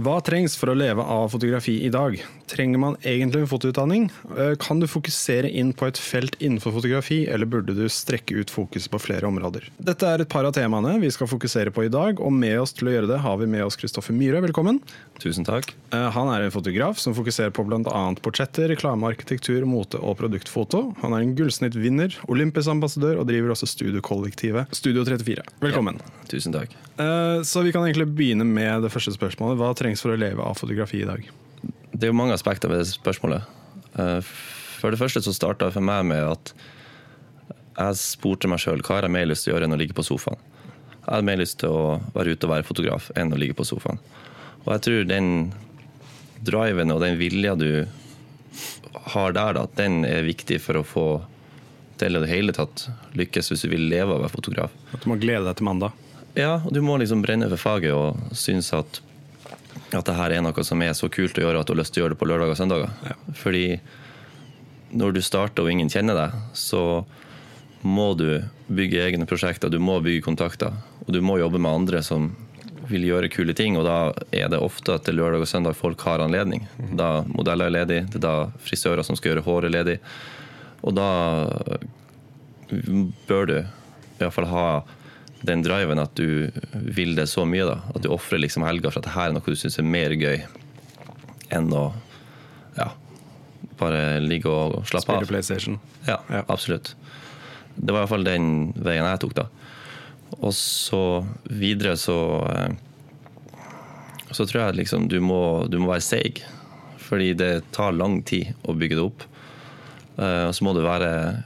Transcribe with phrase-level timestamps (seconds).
[0.00, 2.14] Hva trengs for å leve av fotografi i dag?
[2.48, 4.04] Trenger man egentlig en fotoutdanning?
[4.32, 8.48] Eh, Kan du fokusere inn på et felt innenfor fotografi, eller burde du strekke ut
[8.54, 9.66] fokuset på flere områder?
[9.76, 12.72] Dette er et par av temaene vi skal fokusere på i dag, og med oss
[12.72, 14.40] til å gjøre det har vi med oss Kristoffer Myhre.
[14.46, 14.80] Velkommen.
[15.20, 15.74] Tusen takk.
[15.92, 18.14] Eh, Han er en fotograf som fokuserer på bl.a.
[18.22, 20.94] portretter, reklame, arkitektur, mote og produktfoto.
[21.02, 25.44] Han er en gullsnittvinner, olympisk ambassadør og driver også studiokollektivet Studio 34.
[25.60, 26.00] Velkommen.
[26.30, 26.72] Tusen takk.
[26.96, 29.58] Eh, Så vi kan egentlig begynne med det første spørsmålet.
[29.60, 31.24] Hva trengs for å leve av fotografi i dag?
[31.92, 33.44] Det er jo mange aspekter ved det spørsmålet.
[33.98, 34.20] Eh,
[34.80, 36.52] For det første så starta det for meg med at
[37.80, 39.96] jeg spurte meg sjøl hva har jeg mer lyst til å gjøre enn å ligge
[39.96, 40.38] på sofaen.
[41.00, 43.66] Jeg hadde mer lyst til å være ute og være fotograf enn å ligge på
[43.68, 44.00] sofaen.
[44.64, 45.28] Og jeg tror den
[46.44, 47.86] driven og den vilja du
[49.14, 51.04] har der, da, den er viktig for å få
[52.00, 52.86] til i det hele tatt
[53.18, 54.72] lykkes hvis du vil leve av å være fotograf.
[54.96, 55.96] At du må glede deg til mandag?
[56.38, 59.00] Ja, og du må liksom brenne for faget og synes at,
[59.96, 61.94] at det her er noe som er så kult å gjøre at du har lyst
[61.94, 62.92] til å gjøre det på lørdager og søndager.
[63.08, 63.16] Ja.
[63.40, 63.64] Fordi
[64.90, 66.82] når du starter og ingen kjenner deg, så
[67.82, 70.74] må du bygge egne prosjekter, du må bygge kontakter,
[71.06, 72.30] og du må jobbe med andre som
[72.90, 73.98] vil gjøre kule ting, og da
[74.34, 76.66] er det ofte at det lørdag og søndag folk har anledning.
[76.98, 78.36] Da modeller er ledig, det er da
[78.66, 80.00] frisører som skal gjøre håret ledig,
[80.82, 81.10] og da
[83.28, 84.64] bør du i hvert fall ha
[85.46, 87.64] den driven at du vil det så mye.
[87.64, 89.86] da, At du ofrer liksom helga for at det her er noe du syns er
[89.88, 90.42] mer gøy
[91.50, 91.86] enn å
[92.76, 92.90] ja,
[93.80, 95.32] bare ligge og slappe Spiller av.
[95.32, 95.78] PlayStation?
[96.06, 96.44] Ja, Ja.
[96.48, 96.94] absolutt.
[97.76, 99.46] Det var i hvert fall den veien jeg tok, da.
[100.42, 102.18] Og så videre så
[102.50, 102.76] eh,
[104.32, 106.42] Så tror jeg liksom du må, du må være seig.
[107.02, 109.24] Fordi det tar lang tid å bygge det opp.
[110.20, 111.42] Eh, Og så må du være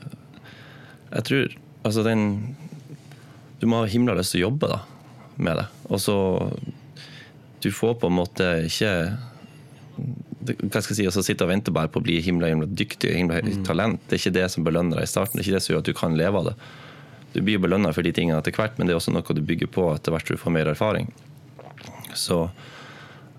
[1.14, 1.54] Jeg tror
[1.84, 2.56] Altså den
[3.64, 4.82] Du må ha himla lyst til å jobbe da
[5.40, 5.62] med det.
[5.88, 6.16] Og så
[7.64, 8.90] Du får på en måte ikke
[10.44, 13.14] hva skal jeg si, altså sitte og vente bare på å bli himla, himla dyktig
[13.16, 14.02] himla høyt talent.
[14.04, 15.38] Det er ikke det som belønner deg i starten.
[15.38, 16.54] Det er ikke det som gjør at du kan leve av det.
[17.32, 19.70] Du blir belønna for de tingene etter hvert, men det er også noe du bygger
[19.72, 21.08] på etter hvert du får mer erfaring.
[22.12, 22.42] Så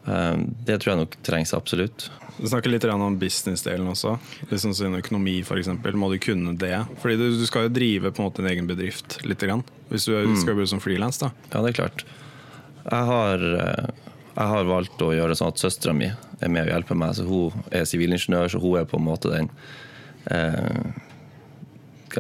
[0.10, 2.10] eh, det tror jeg nok trengs absolutt.
[2.38, 4.18] Du snakker litt om businessdelen også.
[4.50, 5.96] Liksom sin økonomi eksempel.
[5.96, 6.74] Må du kunne det?
[7.02, 9.46] Fordi du, du skal jo drive på en måte din egen bedrift litt.
[9.90, 10.36] Hvis du Mm.
[10.42, 11.22] skal bruke som frilans.
[11.22, 11.32] Ja,
[11.62, 12.04] det er klart.
[12.92, 13.88] Jeg har, eh,
[14.36, 17.16] jeg har valgt å gjøre sånn at søstera mi er med og hjelper meg.
[17.16, 19.50] Så hun er sivilingeniør, så hun er på en måte den
[20.32, 20.92] eh,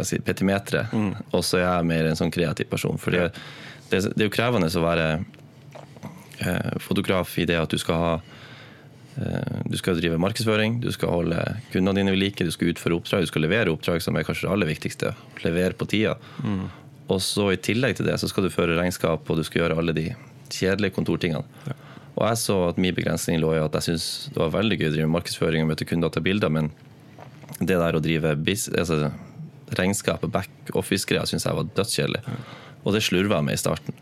[0.03, 0.93] si, petimeteret.
[1.33, 2.97] Og så er jeg mer en sånn kreativ person.
[2.97, 3.31] For det,
[3.91, 5.09] det, det er jo krevende å være
[6.39, 8.15] eh, fotograf i det at du skal ha
[9.15, 11.39] du skal drive markedsføring, du skal holde
[11.71, 14.47] kundene dine ved like, du skal utføre oppdrag, du skal levere oppdrag, som er kanskje
[14.47, 15.13] det aller viktigste.
[15.45, 16.17] Levere på tida.
[17.07, 19.77] Og så i tillegg til det så skal du føre regnskap, og du skal gjøre
[19.79, 20.09] alle de
[20.51, 21.45] kjedelige kontortingene.
[22.15, 24.89] Og jeg så at min begrensning lå i at jeg syns det var veldig gøy
[24.89, 26.71] å drive markedsføring og møte kunder og ta bilder, men
[27.59, 29.11] det der å drive bis, altså,
[29.75, 32.23] regnskapet, back-office-greia, syns jeg var dødskjedelig.
[32.83, 33.99] Og det slurva jeg med i starten.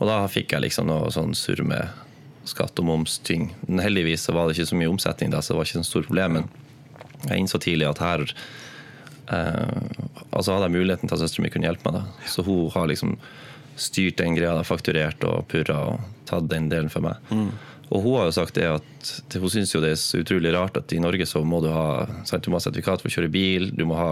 [0.00, 2.03] Og da fikk jeg liksom noe sånn surr med
[2.48, 3.48] skatt og moms-ting.
[3.68, 5.88] Men heldigvis så var det ikke så mye omsetning da, så det var ikke så
[5.88, 6.38] stort problem.
[6.38, 6.48] Men
[7.28, 8.24] jeg innså tidlig at her
[9.32, 9.92] eh,
[10.34, 12.00] Altså hadde jeg muligheten til at søsteren min kunne hjelpe meg.
[12.00, 12.28] da.
[12.28, 13.14] Så hun har liksom
[13.80, 17.22] styrt den greia, da, fakturert og purra og tatt den delen for meg.
[17.90, 20.78] Og hun har jo sagt det at hun syns jo det er så utrolig rart
[20.80, 23.32] at i Norge så må du ha, sant, du må ha sertifikat for å kjøre
[23.34, 24.10] bil, du må ha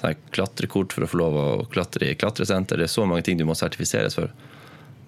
[0.00, 2.78] sånn klatrekort for å få lov å klatre i klatresenter.
[2.78, 4.32] Det er så mange ting du må sertifiseres for.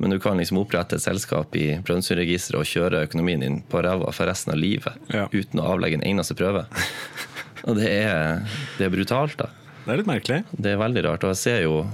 [0.01, 4.11] Men du kan liksom opprette et selskap i Brønnøysundregisteret og kjøre økonomien din på ræva
[4.17, 5.27] for resten av livet Ja.
[5.29, 6.65] uten å avlegge en eneste prøve.
[7.69, 8.41] Og det er,
[8.79, 9.51] det er brutalt, da.
[9.85, 10.39] Det er litt merkelig.
[10.57, 11.25] Det er veldig rart.
[11.29, 11.87] Og jeg ser jo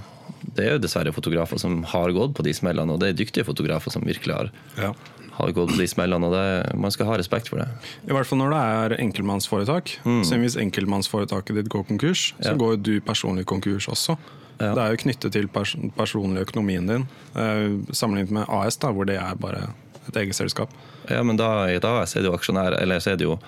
[0.57, 3.45] Det er jo dessverre fotografer som har gått på de smellene, og det er dyktige
[3.45, 4.93] fotografer som virkelig har, Ja.
[5.33, 7.67] har gått på de smellene, og det, man skal ha respekt for det.
[8.09, 9.97] I hvert fall når det er enkeltmannsforetak.
[10.25, 12.53] Så hvis enkeltmannsforetaket ditt går konkurs, så Mm.
[12.53, 12.55] Ja.
[12.63, 14.17] går du personlig konkurs også.
[14.59, 14.73] Ja.
[14.73, 17.07] Det er jo knyttet til pers personlig økonomien din,
[17.37, 19.69] eh, sammenlignet med AS, da, hvor det er bare
[20.09, 20.73] et eget selskap.
[21.11, 23.39] Ja, men da i et AS er det jo aksjonær, eller så er det jo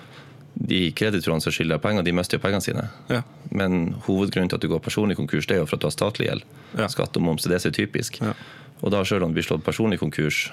[0.53, 2.87] de kreditorene som skylder penger, de mister jo pengene sine.
[3.09, 3.21] Ja.
[3.55, 5.95] Men hovedgrunnen til at du går personlig konkurs, det er jo for at du har
[5.95, 6.43] statlig gjeld.
[6.77, 6.89] Ja.
[6.91, 8.19] Skatt og moms, det er så typisk.
[8.21, 8.33] Ja.
[8.81, 10.49] Og da selv om du blir slått personlig konkurs,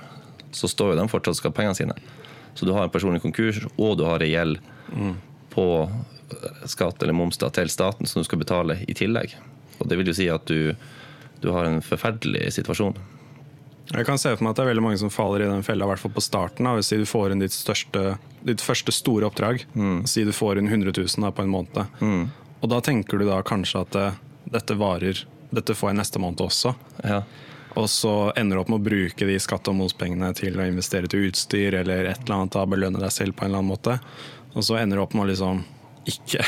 [0.54, 1.96] så står jo de fortsatt og skal ha pengene sine.
[2.56, 4.60] Så du har en personlig konkurs, og du har ei gjeld
[5.52, 9.34] på eh, skatt eller moms da, til staten som du skal betale i tillegg.
[9.80, 10.72] Og det vil jo si at du,
[11.42, 12.96] du har en forferdelig situasjon.
[13.92, 15.86] Jeg kan se for meg at det er veldig mange som faller i den fella,
[15.86, 16.66] i hvert fall på starten.
[16.74, 18.16] Hvis du får inn ditt, største,
[18.48, 19.62] ditt første store oppdrag,
[20.10, 22.32] si du får inn 100 000 da, på en måned.
[22.64, 24.06] Og da tenker du da kanskje at det,
[24.56, 25.22] dette varer,
[25.54, 26.74] dette får jeg neste måned også.
[27.06, 27.20] Ja.
[27.76, 31.10] Og så ender du opp med å bruke de skatte- og mospengene til å investere
[31.12, 33.98] til utstyr eller et eller annet, da belønne deg selv på en eller annen måte.
[34.56, 35.62] Og så ender du opp med å liksom
[36.06, 36.44] ikke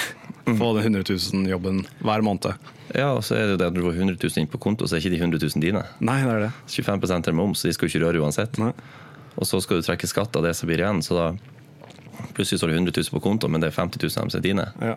[0.59, 2.55] få den 100 000-jobben hver måned.
[2.95, 4.97] ja, og så er det det at du får 100 000 inn på konto, så
[4.97, 5.85] er ikke de 100 000 dine.
[6.01, 6.53] Nei, det er det.
[6.73, 8.59] 25% er moms, så de skal jo ikke røre uansett.
[8.63, 8.73] Nei.
[9.37, 11.27] Og så skal du trekke skatt av det som blir igjen, så da
[12.35, 14.41] plutselig står det 100 000 på konto, men det er 50 000 av dem som
[14.41, 14.67] er dine.
[14.83, 14.97] Ja.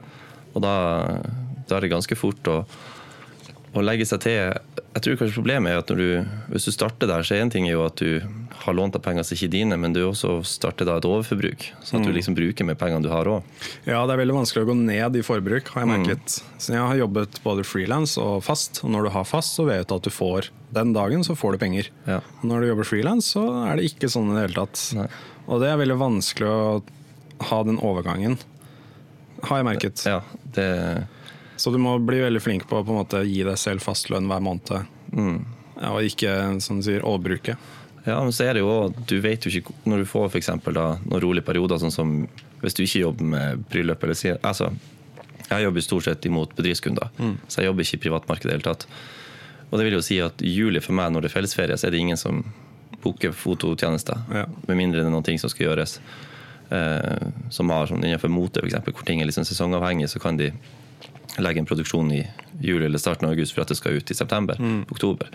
[0.55, 0.75] Og da,
[1.67, 2.61] da er det ganske fort å,
[3.71, 6.07] å legge seg til Jeg tror kanskje problemet er at du,
[6.51, 8.19] hvis du starter der, så er en ting jo at du
[8.61, 11.69] har lånt av penger som ikke er dine, men du også starter da et overforbruk.
[11.81, 13.47] Så at du liksom bruker mer penger du har òg.
[13.87, 16.35] Ja, det er veldig vanskelig å gå ned i forbruk, har jeg merket.
[16.61, 19.87] Så jeg har jobbet både frilans og fast, og når du har fast, så vet
[19.87, 21.89] du at du får den dagen så får du penger.
[22.07, 22.21] Ja.
[22.47, 24.83] Når du jobber frilans, så er det ikke sånn i det hele tatt.
[24.95, 25.07] Nei.
[25.51, 26.61] Og det er veldig vanskelig å
[27.49, 28.37] ha den overgangen,
[29.47, 30.03] har jeg merket.
[30.07, 30.21] Ja,
[30.55, 30.67] det,
[31.61, 34.87] Så du må bli veldig flink på å gi deg selv fastlønn hver måned.
[35.81, 36.31] Ja, og ikke,
[36.63, 37.57] som du sier, overbruke.
[38.05, 40.37] ja, men så er det jo også, Du vet jo ikke Når du får for
[40.39, 42.13] eksempel da, noen rolige perioder, sånn som
[42.61, 44.71] hvis du ikke jobber med bryllup eller sier altså,
[45.49, 47.09] Jeg jobber stort sett imot bedriftskunder,
[47.47, 48.85] så jeg jobber ikke i privatmarkedet i det hele tatt.
[49.71, 51.93] Og det vil jo si at juli for meg, når det er fellesferie, så er
[51.95, 52.43] det ingen som
[53.03, 54.21] booker fototjenester.
[54.31, 54.45] Ja.
[54.67, 55.97] Med mindre det er noen ting som skal gjøres.
[56.71, 60.53] Eh, som har sånn innenfor mote, f.eks., hvor ting er liksom sesongavhengig, så kan de
[61.41, 62.21] legge en produksjon i
[62.61, 64.59] juli eller starten av august for at det skal ut i september.
[64.91, 65.27] oktober.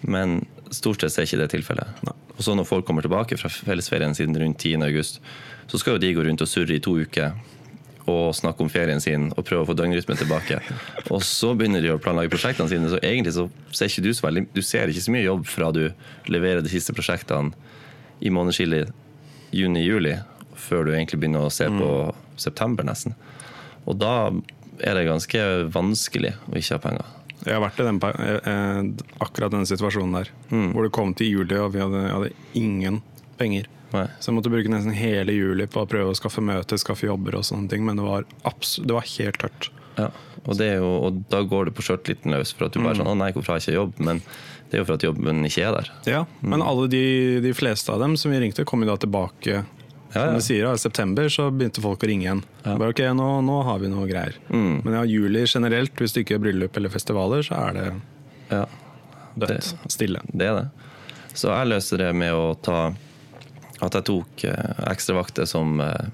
[0.00, 2.04] Men stort sett er ikke det tilfellet.
[2.08, 4.82] Og så når folk kommer tilbake fra fellesferien siden rundt 10.
[4.82, 5.20] august,
[5.68, 7.36] så skal jo de gå rundt og surre i to uker
[8.10, 10.58] og snakke om ferien sin og prøve å få døgnrytmen tilbake.
[11.14, 14.26] Og så begynner de å planlegge prosjektene sine, så egentlig så ser ikke du så
[14.26, 15.84] veldig Du ser ikke så mye jobb fra du
[16.26, 17.54] leverer de siste prosjektene
[18.18, 18.90] i månedsskillet
[19.54, 20.16] juni-juli,
[20.62, 21.90] før du egentlig begynner å se på
[22.40, 23.16] september, nesten.
[23.86, 24.30] Og da
[24.82, 25.42] er det ganske
[25.74, 27.10] vanskelig å ikke ha penger.
[27.42, 30.30] Jeg har vært i den, eh, eh, akkurat den situasjonen der.
[30.48, 33.02] Hvor det kom til juli, og vi hadde, hadde ingen
[33.38, 33.66] penger.
[33.92, 34.06] Nei.
[34.20, 37.36] Så jeg måtte bruke nesten hele juli på å prøve å skaffe møter, skaffe jobber
[37.36, 37.84] og sånne ting.
[37.84, 39.68] Men det var, det var helt tørt.
[39.98, 40.08] Ja,
[40.46, 42.54] og, det jo, og da går det på skjørtliten løs.
[42.56, 44.22] For at du bare sånn 'Å nei, hvorfor har jeg ikke jobb?' Men
[44.70, 45.90] det er jo for at jobben ikke er der.
[46.08, 49.66] Ja, Men alle de, de fleste av dem som vi ringte, kom jo da tilbake.
[50.12, 52.42] Ja, Som du sier, I september så begynte folk å ringe igjen.
[52.66, 54.34] Bare ok, nå, nå har vi noe greier.
[54.52, 54.82] Mm.
[54.84, 57.86] Men ja, juli generelt, hvis det ikke er bryllup eller festivaler, så er det
[58.52, 58.66] Ja,
[59.40, 59.70] dødt.
[59.88, 60.20] Stille.
[60.32, 60.66] det er det.
[61.32, 62.92] Så jeg løste det med å ta
[63.82, 66.10] At jeg tok eh, ekstravakter som eh,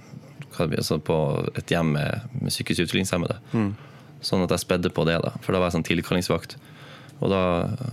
[0.54, 1.16] hva det blir, altså på
[1.58, 3.36] et hjem med, med psykisk utviklingshemmede.
[4.24, 5.34] Sånn at jeg spedde på det, da.
[5.44, 6.56] For da var jeg sånn tilkallingsvakt.
[7.18, 7.42] Og, da,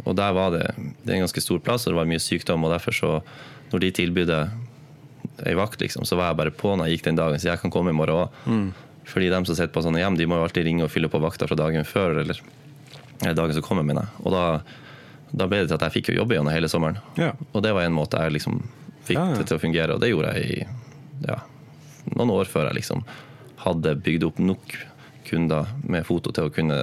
[0.06, 2.63] og der var det Det er en ganske stor plass, og det var mye sykdom,
[2.63, 3.12] og derfor så
[3.74, 4.31] Når de tilbød
[5.44, 7.60] ei vakt, liksom, så var jeg bare på når jeg gikk den dagen, så jeg
[7.62, 8.74] kan komme i morgen òg.
[9.06, 11.20] Fordi de som sitter på sånne hjem, de må jo alltid ringe og fylle på
[11.22, 12.40] vakta fra dagen før, eller,
[13.22, 14.24] eller dagen som kommer, mener jeg.
[14.26, 14.46] Og da,
[15.36, 16.98] da ble det til at jeg fikk jo jobbe gjennom hele sommeren.
[17.20, 17.34] Ja.
[17.52, 18.64] Og det var en måte jeg liksom
[19.06, 19.38] fikk Ja, ja.
[19.38, 21.38] det til å fungere, og det gjorde jeg i ja,
[22.16, 23.04] noen år før jeg liksom
[23.66, 24.74] hadde bygd opp nok
[25.30, 26.80] kunder med foto til å kunne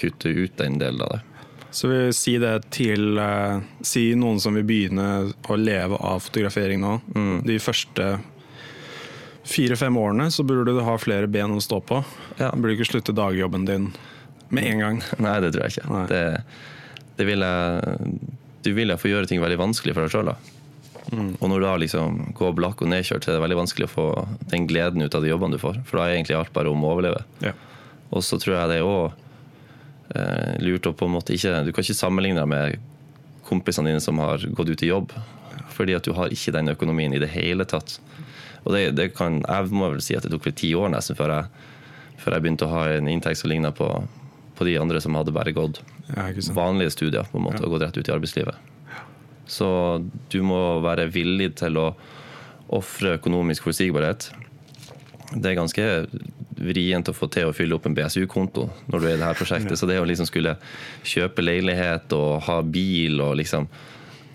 [0.00, 1.20] kutte ut den delen av det.
[1.70, 5.06] Så vi vil si det til eh, Si noen som vil begynne
[5.46, 6.96] å leve av fotografering nå.
[7.14, 7.36] Mm.
[7.46, 8.08] De første
[9.50, 12.02] fire-fem årene så burde du ha flere ben å stå på.
[12.38, 12.50] Ja.
[12.52, 13.90] Du burde ikke slutte dagjobben din
[14.50, 15.02] med en gang.
[15.24, 16.04] Nei, det tror jeg ikke.
[16.10, 16.24] Det,
[17.18, 18.10] det vil jeg,
[18.66, 20.34] du vil jeg få gjøre ting veldig vanskelig for deg sjøl.
[21.10, 21.32] Mm.
[21.40, 23.94] Og når du da liksom går blakk og nedkjørt, så er det veldig vanskelig å
[23.94, 24.06] få
[24.52, 25.82] den gleden ut av de jobbene du får.
[25.88, 27.24] For da er egentlig alt bare om å overleve.
[27.42, 27.54] Ja.
[28.10, 29.26] Og så tror jeg det er òg eh,
[30.62, 32.88] lurt å på en måte ikke Du kan ikke sammenligne deg med
[33.46, 35.12] kompisene dine som har gått ut i jobb.
[35.70, 37.98] Fordi at du har ikke den økonomien i det hele tatt.
[38.64, 41.18] Og det, det kan, jeg må vel si at det tok vel ti år nesten
[41.18, 41.68] før jeg,
[42.20, 43.88] før jeg begynte å ha en inntekt som ligna på,
[44.58, 46.26] på de andre som hadde bare gått Ja,
[46.56, 48.58] vanlige studier på en måte, og gått rett ut i arbeidslivet.
[49.50, 49.68] Så
[50.30, 51.88] du må være villig til å
[52.70, 54.28] ofre økonomisk forutsigbarhet.
[55.32, 55.86] Det er ganske
[56.60, 59.38] vrient å få til å fylle opp en BSU-konto når du er i det her
[59.38, 59.78] prosjektet.
[59.80, 60.56] Så det å liksom skulle
[61.06, 63.68] kjøpe leilighet og ha bil og liksom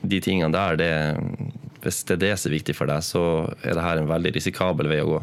[0.05, 0.91] de tingene der, det,
[1.85, 3.23] hvis det er det som er viktig for deg, så
[3.65, 5.21] er det her en veldig risikabel vei å gå.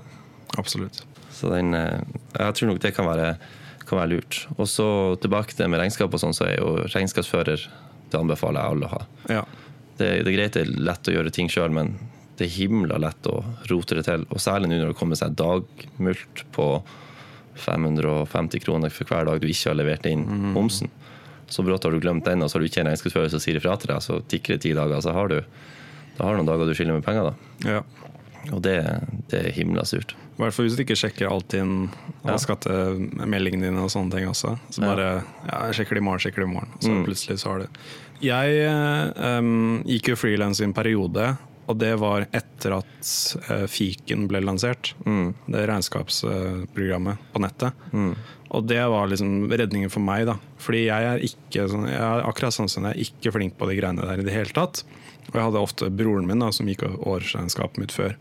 [0.58, 1.02] Absolutt.
[1.32, 2.00] Så den, eh,
[2.38, 3.34] jeg tror nok det kan være,
[3.86, 4.44] kan være lurt.
[4.56, 4.88] Og så
[5.22, 7.66] tilbake til det med regnskap og sånn, så er jo regnskapsfører
[8.12, 9.04] det anbefaler jeg alle å ha.
[9.38, 9.44] Ja.
[9.96, 11.94] Det, det er greit det er lett å gjøre ting sjøl, men
[12.42, 13.36] det er himla lett å
[13.70, 14.26] rote det til.
[14.34, 16.66] Og særlig nå når det kommer seg dagmulkt på
[17.62, 20.90] 550 kroner for hver dag du ikke har levert inn momsen.
[21.52, 23.58] så brått har du glemt den, og så har du ikke en regnskapsfører som sier
[23.60, 25.38] ifra til deg, så tikker det ti dager, så har du
[26.16, 27.28] da har du noen dager du skylder med penger.
[27.28, 27.74] da.
[27.74, 27.82] Ja.
[28.52, 28.72] Og det,
[29.30, 30.14] det er himla surt.
[30.32, 31.90] I hvert fall hvis du ikke sjekker alt inn
[32.24, 32.34] Ja.
[32.40, 34.56] skattemeldingene dine og sånne ting også.
[34.72, 35.06] Så bare
[35.46, 36.72] ja, jeg sjekker det i morgen, sjekker det i morgen.
[36.80, 37.04] Så Mm.
[37.06, 37.68] plutselig så har du
[38.22, 38.66] Jeg
[39.18, 41.36] um, gikk jo frilans i en periode,
[41.70, 43.10] og det var etter at
[43.48, 44.94] eh, Fiken ble lansert.
[45.06, 45.32] Mm.
[45.46, 47.72] Det regnskapsprogrammet på nettet.
[47.92, 48.14] Mm.
[48.52, 50.36] Og det var liksom redningen for meg, da.
[50.60, 53.68] Fordi jeg er ikke sånn, jeg er akkurat sånn som jeg er ikke flink på
[53.70, 54.82] de greiene der i det hele tatt.
[55.30, 58.16] Og jeg hadde ofte broren min da, som gikk årsregnskapet mitt før.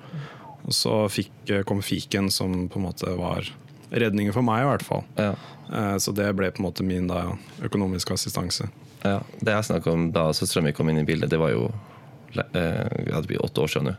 [0.62, 1.34] Og så fikk,
[1.68, 3.50] kom fiken som på en måte var
[3.92, 5.04] redningen for meg, i hvert fall.
[5.20, 5.34] Ja.
[5.74, 7.26] Eh, Så det ble på en måte min da,
[7.66, 8.70] økonomiske assistanse.
[9.04, 11.66] Ja, Det jeg snakka om da søstera mi kom inn i bildet, det var jo
[11.68, 11.91] eh,
[12.34, 13.96] det blir åtte år siden nå.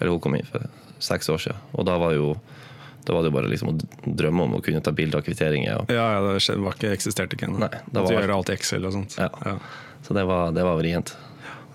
[0.00, 0.66] Eller hun kom inn for
[1.00, 1.60] seks år siden.
[1.72, 2.34] Og da var, jo,
[3.06, 3.76] da var det jo bare liksom å
[4.20, 5.82] drømme om å kunne ta bilde av kvitteringer.
[5.82, 7.70] Og, Ja, ja det var ikke, eksisterte ikke ennå.
[7.92, 9.16] Var- gjøre alt i Excel og sånt.
[9.18, 9.30] Ja.
[9.44, 9.56] Ja.
[10.06, 11.14] så det var, det var vrient.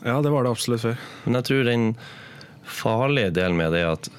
[0.06, 0.98] ja, det var det absolutt før.
[1.26, 1.96] Men jeg tror den
[2.66, 4.10] farlige delen med det er at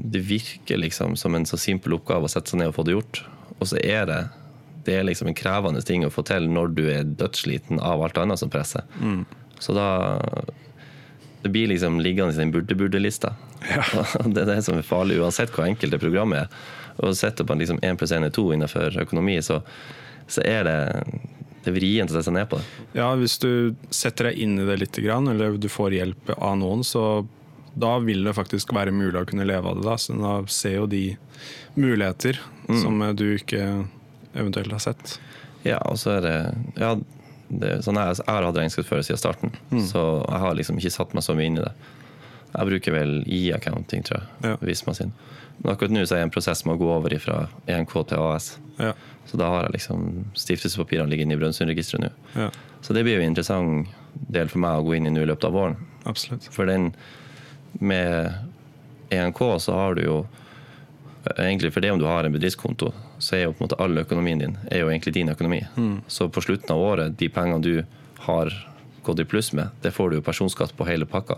[0.00, 2.94] det virker liksom som en så simpel oppgave å sette seg ned og få det
[2.94, 3.22] gjort.
[3.60, 4.20] Og så er det
[4.86, 8.16] det er liksom en krevende ting å få til når du er dødssliten av alt
[8.16, 8.86] annet som presser.
[9.60, 9.88] Så da
[11.42, 13.34] Det blir liksom liggende i den burde-burde-lista.
[13.70, 13.84] Ja.
[14.26, 16.62] Det er det som er farlig, uansett hvor enkelt det programmet er.
[17.00, 19.60] Og sitter man liksom 1 pluss 1 er 2 innenfor økonomi, så,
[20.28, 20.78] så er det
[21.64, 22.86] det vrient å sette seg ned på det.
[22.96, 26.84] Ja, hvis du setter deg inn i det litt, eller du får hjelp av noen,
[26.84, 27.26] så
[27.74, 29.86] da vil det faktisk være mulig å kunne leve av det.
[29.86, 31.04] Da, så da ser jo de
[31.76, 32.40] muligheter
[32.80, 33.62] som eh, du ikke
[34.32, 35.18] eventuelt har sett.
[35.66, 36.36] Ja, og så er det
[36.80, 36.94] ja,
[37.50, 39.50] det, sånn jeg, jeg har hatt regnskapsfører siden starten,
[39.90, 41.72] så jeg har liksom ikke satt meg så mye inn i det.
[42.50, 44.28] Jeg bruker vel e-accounting, tror jeg.
[44.46, 44.56] Ja.
[44.66, 45.12] Vismasin.
[45.60, 47.36] Men akkurat nå så er jeg i en prosess med å gå over fra
[47.70, 48.52] ENK til AS.
[48.80, 48.92] Ja,
[49.28, 52.10] Så da har jeg liksom stiftelsespapirene liggende i Brønnøysundregisteret nå.
[52.40, 52.48] ja
[52.82, 53.90] Så det blir jo en interessant
[54.32, 55.76] del for meg å gå inn i nå i løpet av våren.
[56.08, 56.48] absolutt.
[56.50, 56.92] For den
[57.78, 58.32] med
[59.10, 60.18] ENK så har du jo
[61.36, 64.00] Egentlig for det om du har en bedriftskonto, så er jo på en måte all
[64.00, 65.60] økonomien din er jo egentlig din økonomi.
[66.08, 67.84] Så på slutten av året, de pengene du
[68.26, 68.52] har
[69.04, 71.36] gått i pluss med, det får du jo personskatt på hele pakka.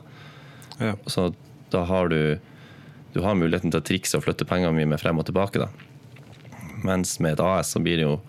[0.79, 0.95] Ja.
[1.07, 1.33] Så
[1.75, 2.39] da har du
[3.12, 5.61] du har muligheten til å trikse og flytte pengene mye med frem og tilbake.
[5.61, 5.69] da.
[6.83, 8.21] Mens med et AS så blir det jo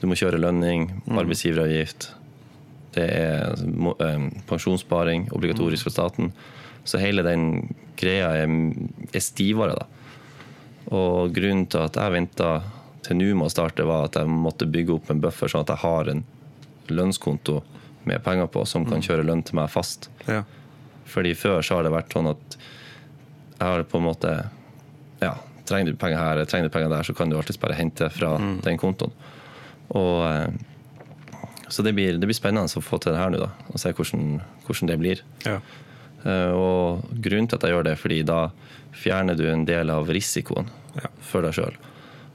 [0.00, 2.06] Du må kjøre lønning, arbeidsgiveravgift.
[2.94, 6.30] Det er eh, pensjonssparing, obligatorisk for staten.
[6.88, 8.48] Så hele den greia er,
[9.12, 9.84] er stivere, da.
[10.96, 12.48] Og grunnen til at jeg venta
[13.10, 15.74] til nå med å starte, var at jeg måtte bygge opp en buffer, sånn at
[15.74, 16.24] jeg har en
[16.90, 17.60] lønnskonto
[18.08, 20.08] med penger på som kan kjøre lønn til meg fast.
[20.30, 20.44] Ja.
[21.10, 22.56] Fordi før så har det vært sånn at
[23.60, 24.30] jeg har på en måte
[25.20, 25.34] Ja,
[25.68, 28.30] trenger du penger her, trenger du penger der, så kan du alltids bare hente fra
[28.64, 29.12] den kontoen.
[29.92, 30.48] Og eh,
[31.68, 33.50] Så det blir, det blir spennende å få til det her nå, da.
[33.70, 35.20] Og se hvordan, hvordan det blir.
[35.44, 35.58] Ja.
[36.24, 38.40] Eh, Og grunnen til at jeg gjør det, er fordi da
[38.96, 41.10] fjerner du en del av risikoen Ja.
[41.20, 41.76] for deg sjøl.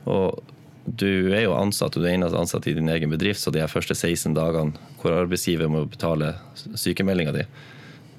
[0.07, 0.43] Og
[0.85, 3.63] du er jo ansatt, og du er eneste ansatt i din egen bedrift, så de
[3.67, 6.35] første 16 dagene hvor arbeidsgiver må betale
[6.77, 7.45] sykemeldinga di,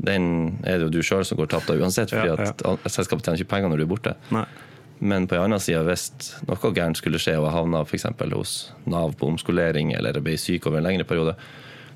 [0.02, 0.26] den
[0.66, 2.74] er det jo du sjøl som går tapt av uansett, fordi Ja, ja.
[2.74, 4.16] at selskapet tjener ikke penger når du er borte.
[4.34, 4.44] Nei.
[4.98, 6.08] Men på en annen side, hvis
[6.48, 8.06] noe gærent skulle skje og jeg havna f.eks.
[8.32, 8.52] hos
[8.88, 11.36] Nav på omskolering eller ble syk over en lengre periode,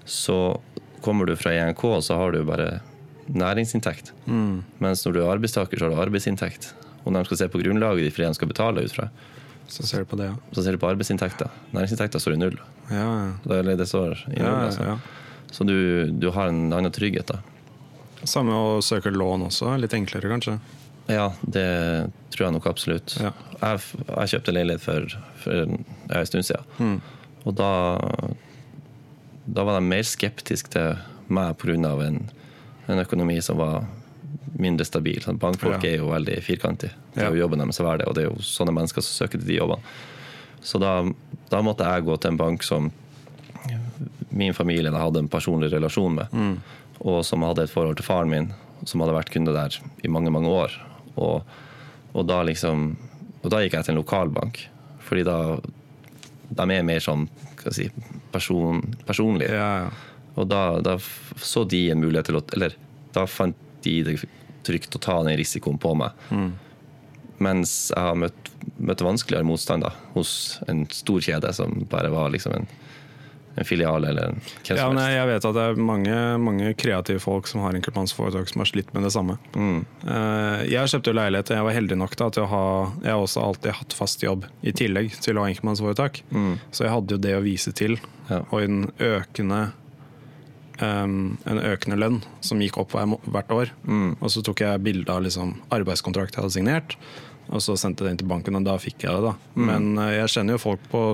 [0.05, 0.57] så
[1.01, 2.81] kommer du fra ENK, så har du bare
[3.31, 4.13] næringsinntekt.
[4.27, 6.75] Mens når du er arbeidstaker, så har du arbeidsinntekt.
[7.05, 9.09] Og når de skal se på grunnlaget de skal betale ut fra,
[9.71, 10.37] Så ser du på det, ja.
[10.53, 11.51] så ser du på arbeidsinntekter.
[11.71, 12.57] Næringsinntekter står i null.
[12.91, 13.07] Ja,
[13.45, 14.99] Det, eller det står i null ja, altså.
[15.51, 17.41] Så du, du har en annen trygghet, da.
[18.27, 19.73] Samme å søke lån også.
[19.81, 20.59] Litt enklere, kanskje.
[21.11, 23.15] Ja, det tror jeg nok absolutt.
[23.23, 23.33] Ja.
[23.61, 26.67] Jeg, jeg kjøpte leilighet for, for en stund siden.
[26.79, 26.99] Mm.
[27.49, 27.71] Og da,
[29.47, 31.01] da var de mer skeptiske til
[31.33, 31.95] meg pga.
[32.07, 32.21] En,
[32.91, 33.87] en økonomi som var
[34.59, 35.21] mindre stabil.
[35.23, 35.91] Sånn, Bankfolk Ja.
[35.91, 36.93] er jo veldig firkantige.
[37.15, 39.27] Det er jo jobben deres å være det, og det er jo sånne mennesker som
[39.27, 39.81] søker til de jobbene.
[40.63, 41.05] Så da,
[41.51, 42.91] da måtte jeg gå til en bank som
[44.31, 46.59] min familie hadde en personlig relasjon med, Mm.
[47.01, 48.53] og som hadde et forhold til faren min,
[48.85, 50.71] som hadde vært kunde der i mange, mange år.
[51.17, 51.43] Og,
[52.15, 52.97] og da liksom
[53.43, 54.59] Og da gikk jeg til en lokalbank,
[55.01, 55.57] fordi da
[56.53, 57.87] de er mer sånn skal si,
[58.31, 59.49] person, personlige.
[59.49, 59.91] Ja, ja.
[60.37, 60.99] Og da, da
[61.41, 62.75] så de en mulighet til å Eller
[63.15, 63.57] da fant
[63.87, 64.19] de det
[64.67, 66.13] trygt å ta den risikoen på meg.
[67.41, 72.29] Mens jeg har møtt, møtt vanskeligere motstand da, hos en stor kjede som bare var
[72.35, 72.67] liksom en,
[73.57, 75.07] en filial eller en hvem Ja, helst.
[75.15, 78.93] jeg vet at det er mange, mange kreative folk som har enkeltmannsforetak som har slitt
[78.93, 79.39] med det samme.
[79.57, 79.81] Mm.
[80.05, 82.63] Eh, Jeg kjøpte jo leilighet, og jeg var heldig nok da, til å ha
[83.07, 86.21] Jeg har også alltid hatt fast jobb i tillegg til å ha enkeltmannsforetak.
[86.37, 86.59] Mm.
[86.71, 87.97] Så jeg hadde jo det å vise til,
[88.29, 88.45] Ja.
[88.53, 89.73] og den økende
[90.85, 91.17] em,
[91.49, 93.75] en økende lønn som gikk opp hver, hvert år.
[93.85, 94.15] Mm.
[94.19, 96.97] Og så tok jeg bilde av liksom arbeidskontrakt jeg hadde signert,
[97.51, 99.31] og så sendte det inn til banken, og da fikk jeg det.
[99.31, 99.35] da.
[99.57, 99.71] Mm.
[99.71, 101.05] Men uh, jeg kjenner jo folk på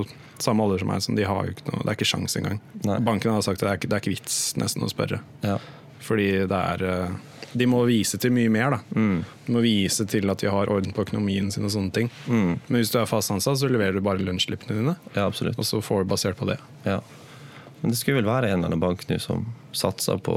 [0.42, 2.60] samme alder som meg, som de har jo ikke noe, det er ikke sjans engang.
[2.84, 2.98] Nei.
[3.04, 5.22] Banken har sagt at det er ikke, det er ikke vits nesten å spørre.
[5.46, 5.56] Ja.
[6.04, 9.00] Fordi det er uh, De må vise til mye mer, da.
[9.00, 9.22] Mm.
[9.46, 12.10] De må vise til at de har orden på økonomien sin og sånne ting.
[12.28, 12.58] Mm.
[12.68, 15.80] Men hvis du er fast ansatt, så leverer du bare lønnsslippene dine, ja, og så
[15.80, 16.58] får du basert på det.
[16.84, 17.00] Ja.
[17.86, 20.34] Men det skulle vel være en eller annen bank nå som satser på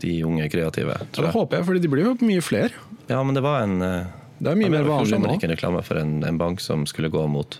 [0.00, 2.70] de unge kreative, Ja, det håper jeg, for de blir jo mye flere.
[3.10, 4.06] Ja, men det var en eh,
[4.38, 5.34] Det er mye mer vanlig nå.
[5.34, 7.58] ikke en reklame for en, en bank som skulle gå mot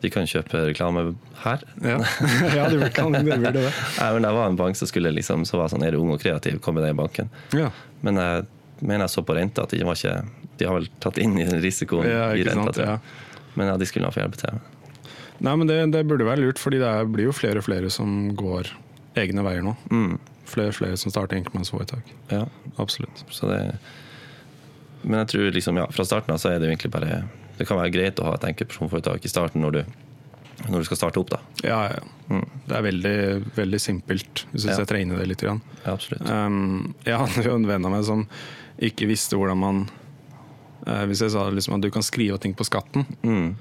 [0.00, 1.02] De kan kjøpe reklame
[1.42, 1.66] her.
[1.84, 1.98] Ja,
[2.56, 3.66] ja de kan de det.
[4.00, 6.14] Nei, men det var en bank som skulle liksom, så var sånn, er du ung
[6.16, 7.28] og kreativ, kom med deg i banken.
[7.52, 7.68] Ja,
[8.00, 8.48] Men jeg
[8.80, 10.16] mener jeg så på renta at de var ikke
[10.56, 12.72] De har vel tatt inn i risikoen ja i renta.
[12.72, 13.14] sant.
[13.52, 14.64] Men ja, de skulle ha få hjelpe til.
[15.40, 17.90] Nei, men det, det burde være lurt, fordi det er, blir jo flere og flere
[17.94, 18.72] som går
[19.18, 19.74] egne veier nå.
[19.92, 20.16] Mm.
[20.48, 22.10] Flere og flere som starter enkeltmannsforetak.
[22.32, 22.44] Ja,
[22.80, 23.24] Absolutt.
[23.30, 23.60] så det
[25.04, 27.20] Men jeg tror liksom, ja, fra starten av så er det jo egentlig bare
[27.58, 29.80] Det kan være greit å ha et enkeltpersonforetak i starten når du,
[30.70, 31.38] når du skal starte opp, da.
[31.66, 32.00] Ja, ja.
[32.30, 32.44] Mm.
[32.68, 33.14] Det er veldig,
[33.56, 34.76] veldig simpelt, hvis Ja.
[34.78, 35.42] jeg trener det litt.
[35.42, 35.60] Grann.
[35.84, 36.26] Ja, absolutt.
[36.28, 38.26] Um, jeg hadde jo en venn av meg som
[38.78, 39.80] ikke visste hvordan man
[40.86, 43.54] uh, Hvis jeg sa liksom at du kan skrive ting på skatten Mm.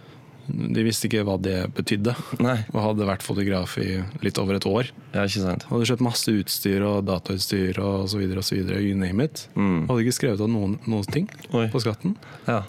[0.48, 2.14] De visste ikke hva det betydde.
[2.40, 4.90] Nei, Og hadde vært fotograf i litt over et år.
[5.14, 5.68] ja, ikke sant.
[5.70, 8.80] Hadde kjøpt masse utstyr og datautstyr og så videre og så videre.
[8.82, 9.48] You name it.
[9.56, 9.86] Mm.
[9.90, 11.68] Hadde ikke skrevet av noen, noen ting Oi.
[11.74, 12.16] på skatten.
[12.48, 12.62] Ja.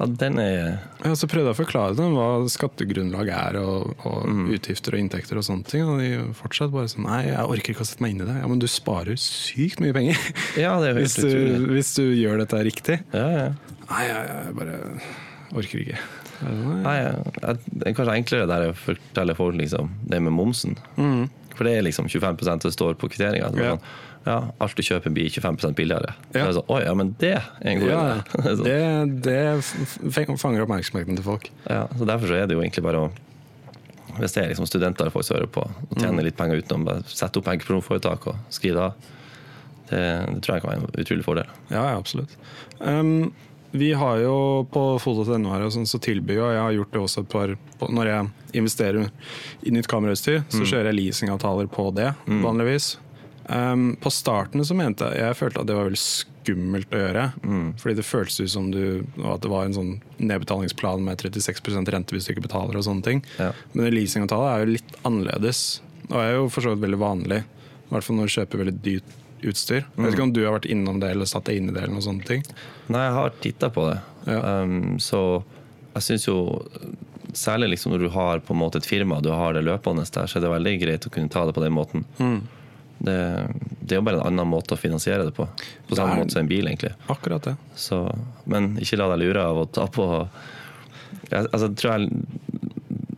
[0.00, 4.26] ja, den er Ja, så prøvde jeg å forklare dem hva skattegrunnlag er, og, og
[4.26, 4.50] Mm.
[4.58, 5.86] utgifter og inntekter og sånne ting.
[5.86, 8.36] Og de fortsatt bare sånn Nei, jeg orker ikke å sette meg inn i det.
[8.42, 10.18] Ja, men du sparer sykt mye penger
[10.58, 11.70] Ja, det er hvis du, utrolig.
[11.78, 12.98] hvis du gjør dette riktig.
[13.14, 13.48] Ja, ja.
[13.86, 14.78] Nei, jeg, jeg bare
[15.54, 15.98] orker ikke.
[16.42, 16.96] Nei.
[17.00, 20.76] Jeg, det er kanskje enklere der å fortelle folk liksom, det med momsen.
[20.96, 21.28] Mm.
[21.56, 23.48] For det er liksom 25 det står på kvitteringa.
[23.56, 23.76] Ja.
[23.76, 23.86] Sånn,
[24.26, 26.12] ja, alt du kjøper blir 25 billigere.
[26.34, 26.48] Ja.
[26.50, 28.42] Så, sånn, Oi, ja, men det er en god Ja, idé.
[28.42, 29.14] Det sånn.
[29.22, 29.36] det,
[30.16, 31.48] det fanger oppmerksomheten til folk.
[31.70, 33.12] ja, så derfor så er det jo egentlig bare å
[34.16, 36.24] Hvis det er liksom studenter folk som hører på og tjener Mm.
[36.24, 38.94] litt penger utenom, bare sette opp enkeltpersonforetak og skrive det av.
[39.90, 39.98] Det,
[40.34, 41.50] det tror jeg kan være en utrolig fordel.
[41.70, 42.32] Ja, ja absolutt.
[42.80, 43.32] Um,
[43.78, 44.36] vi har jo
[44.72, 47.56] på foto.no her sånn, så tilbyr jo, og jeg har gjort det også et par
[47.80, 49.10] på, Når jeg investerer
[49.62, 52.96] i nytt kamerautstyr, så kjører jeg leasingavtaler på det, vanligvis.
[53.46, 57.26] Um, på starten så mente jeg Jeg følte at det var veldig skummelt å gjøre.
[57.78, 62.14] Fordi det føltes ut som du, at det var en sånn nedbetalingsplan med 36 rente
[62.14, 63.22] hvis du ikke betaler og sånne ting.
[63.38, 63.52] Ja.
[63.72, 65.62] Men en leasingavtale er jo litt annerledes,
[66.10, 67.44] og er jo for så vidt veldig vanlig.
[67.86, 69.14] I hvert fall når du kjøper veldig dyrt
[69.52, 69.82] utstyr.
[69.84, 71.82] Jeg vet ikke om du har vært innom det eller satt deg inn i det.
[71.84, 72.42] eller noen sånne ting.
[72.92, 73.98] Nei, jeg har titta på det.
[74.26, 74.40] Ja.
[74.62, 75.20] Um, så
[75.94, 76.38] jeg syns jo
[77.36, 80.24] Særlig liksom når du har på en måte et firma, du har det løpende der,
[80.30, 82.06] så er det veldig greit å kunne ta det på den måten.
[82.16, 82.38] Mm.
[82.96, 83.16] Det,
[83.82, 85.44] det er jo bare en annen måte å finansiere det på.
[85.90, 86.94] På samme er- måte som en bil, egentlig.
[87.12, 87.52] Akkurat det.
[87.76, 87.98] Så,
[88.48, 90.06] men ikke la deg lure av å ta på
[91.28, 92.65] jeg, altså, tror jeg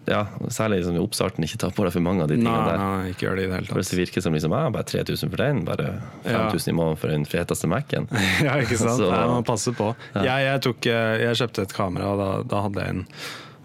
[0.08, 2.68] ja, Særlig liksom i oppstarten, ikke ta på deg for mange av de Nei, tingene
[2.70, 2.78] der.
[2.82, 4.84] nei, ikke gjør det i det hele For Hvis det virker som liksom, ja, bare
[4.88, 5.88] 3000 for den, bare
[6.24, 6.44] Ja.
[6.50, 8.08] 5000 i måneden for den feteste Mac-en.
[8.46, 8.96] ja, ikke sant?
[9.02, 9.90] Så- Nei, man passer på.
[10.14, 10.22] Ja.
[10.30, 13.04] Jeg, jeg, tok, eh, jeg kjøpte et kamera, og da, da hadde jeg en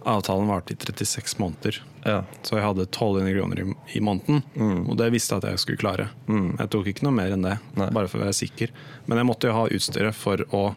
[0.04, 2.18] Avtalen varte i 36 måneder, Ja.
[2.44, 4.42] så jeg hadde 1200 kroner i, i måneden.
[4.60, 4.90] Mm.
[4.92, 6.10] Og det visste jeg at jeg skulle klare.
[6.28, 7.88] Jeg tok ikke noe mer enn det, Nei.
[7.96, 8.74] bare for å være sikker.
[9.08, 10.76] Men jeg måtte jo ha utstyret for å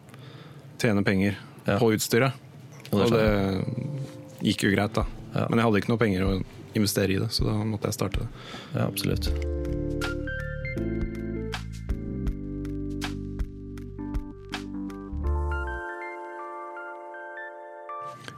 [0.79, 1.35] tjene penger
[1.67, 1.75] Ja.
[1.77, 2.31] på utstyret.
[2.93, 5.03] Og det Og det gikk jo greit, da.
[5.37, 5.45] Ja.
[5.51, 6.35] Men jeg hadde ikke noe penger å
[6.77, 8.29] investere i det, så da måtte jeg starte det.
[8.73, 9.31] ja, absolutt.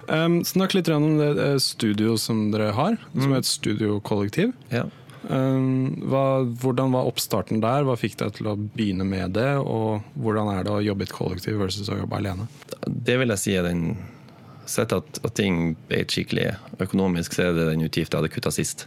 [0.10, 3.22] Um, snakk litt om det eh, studio som dere har, Mm.
[3.22, 4.54] som er et studiokollektiv.
[4.74, 4.88] Ja.
[5.30, 7.84] Um, hva, hvordan var oppstarten der?
[7.86, 9.52] Hva fikk deg til å begynne med det?
[9.60, 12.48] Og hvordan er det å jobbe i et kollektiv versus å jobbe alene?
[12.88, 13.84] Det vil jeg si er den
[14.70, 16.52] Sett at, at ting beit skikkelig
[16.82, 18.86] økonomisk, så er det den utgifta jeg hadde kutta sist.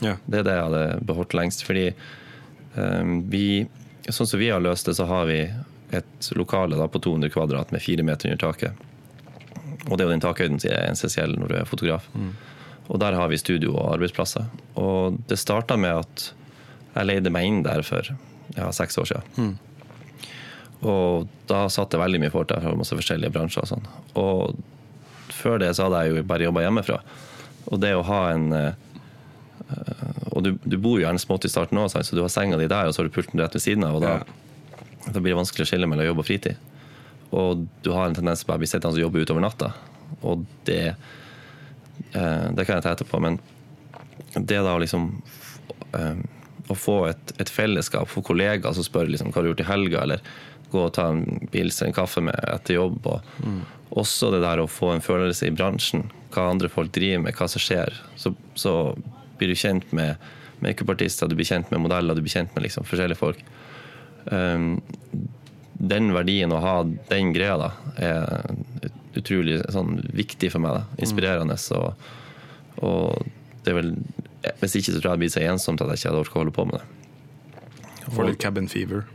[0.00, 0.16] Ja.
[0.24, 1.66] Det er det jeg hadde beholdt lengst.
[1.68, 1.90] Fordi
[2.76, 3.66] um, vi
[4.08, 5.42] Sånn som vi har løst det, så har vi
[5.92, 8.78] et lokale da, på 200 kvadrat med fire meter under taket.
[9.84, 12.06] Og det er jo den takhøyden som er essensiell når du er fotograf.
[12.88, 14.48] Og der har vi studio og arbeidsplasser.
[14.80, 16.30] Og det starta med at
[16.94, 18.08] jeg leide meg inn der for
[18.56, 19.58] ja, seks år siden.
[20.88, 23.66] Og da satt det veldig mye folk der fra masse forskjellige bransjer.
[23.66, 23.88] Og sånn.
[24.20, 24.56] Og
[25.38, 27.00] før det så hadde jeg jo bare jobba hjemmefra.
[27.68, 28.84] Og det å ha en eh,
[30.32, 32.68] og du, du bor jo gjerne smått i starten òg, så du har senga di
[32.70, 33.98] der, og så har du pulten rett ved siden av.
[33.98, 34.14] og da,
[35.08, 36.56] da blir det vanskelig å skille mellom jobb og fritid.
[37.36, 39.72] Og du har en tendens til å bli sittende og jobbe utover natta.
[40.24, 40.94] Og det
[42.14, 43.36] eh, Det kan jeg ta etterpå, men
[44.34, 45.10] det da å liksom
[45.92, 46.22] eh,
[46.68, 50.02] Å få et, et fellesskap, få kollegaer som spør liksom, hva har gjort i helga,
[50.06, 50.24] eller
[50.72, 53.06] gå og ta en pils eller en kaffe med etter jobb.
[53.06, 57.36] Og Også det der å få en følelse i bransjen, hva andre folk driver med,
[57.38, 57.94] hva som skjer.
[58.20, 58.74] Så, så
[59.38, 60.18] blir du kjent med
[60.64, 63.40] makeupartister, du blir kjent med modeller, du blir kjent med liksom, forskjellige folk.
[64.26, 64.76] Um,
[65.78, 66.76] den verdien å ha
[67.08, 67.70] den greia da,
[68.02, 68.58] er
[69.18, 70.80] utrolig sånn, viktig for meg.
[70.80, 71.02] Da.
[71.04, 71.56] Inspirerende.
[71.78, 72.08] Og,
[72.82, 73.94] og det er vel
[74.60, 76.42] Hvis ikke så tror jeg det blir så ensomt at jeg ikke hadde orket å
[76.42, 76.84] holde på med det.
[78.14, 79.06] Får litt cabin fever.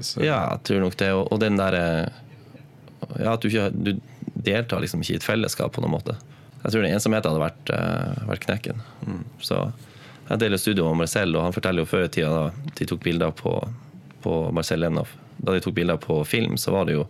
[0.00, 1.12] Så, Ja, jeg tror nok det.
[1.12, 1.84] Og, og den derre
[3.18, 3.96] Ja, at du ikke du
[4.42, 6.16] deltar liksom ikke i et fellesskap på noen måte.
[6.62, 8.78] Jeg tror den ensomheten hadde vært, uh, vært knekken.
[9.42, 9.58] Så
[10.28, 13.02] jeg deler studio med Marcel, og han forteller jo før i tida da de tok
[13.02, 13.52] bilder på,
[14.24, 15.12] på Marcel Lennoff.
[15.42, 17.06] Da de tok bilder på film, så var det jo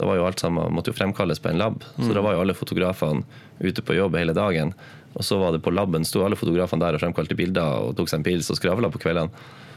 [0.00, 1.82] da var jo alt sammen, måtte jo fremkalles på en lab.
[1.98, 3.20] Så da var jo alle fotografene
[3.60, 4.72] ute på jobb hele dagen.
[5.12, 8.08] Og så var det på laben, sto alle fotografene der og fremkalte bilder og tok
[8.08, 9.28] seg en pils og skravla på kveldene.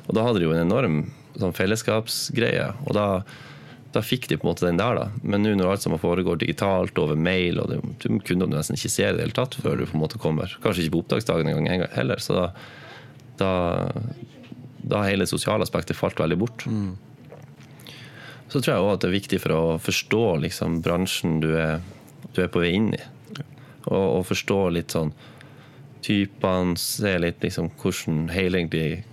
[0.08, 1.02] Og da hadde de jo en enorm
[1.40, 2.68] sånn fellesskapsgreie.
[2.88, 3.08] Og da,
[3.96, 5.08] da fikk de på en måte den der, da.
[5.24, 8.78] Men nå når alt sammen foregår digitalt over mail, og det, du kunne du nesten
[8.78, 10.54] ikke se det i det hele tatt før du på en måte kommer.
[10.64, 12.22] Kanskje ikke på opptaksdagen engang heller.
[12.24, 12.46] Så da,
[13.42, 13.52] da,
[14.84, 16.68] da hele sosiale aspektet falt veldig bort.
[18.52, 21.80] Så tror jeg òg at det er viktig for å forstå liksom, bransjen du er,
[22.36, 23.02] du er på vei inn i.
[23.90, 25.12] Og, og forstå litt sånn
[26.04, 28.66] typene, se litt liksom hvordan hele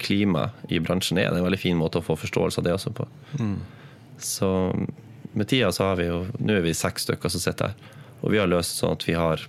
[0.03, 1.31] klima i bransjen er.
[1.31, 3.07] Det er en veldig fin måte å få forståelse av det også på.
[4.21, 4.51] Så
[5.33, 7.97] med tida så har vi jo Nå er vi seks stykker som sitter her.
[8.21, 9.43] Og vi har løst sånn at vi har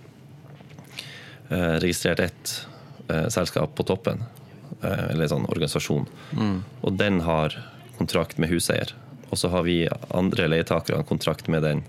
[1.50, 2.54] eh, registrert ett
[3.10, 4.24] eh, selskap på toppen.
[4.80, 6.08] Eh, eller en sånn organisasjon.
[6.86, 7.58] Og den har
[7.98, 8.94] kontrakt med huseier.
[9.32, 9.84] Og så har vi
[10.16, 11.84] andre leietakere kontrakt med den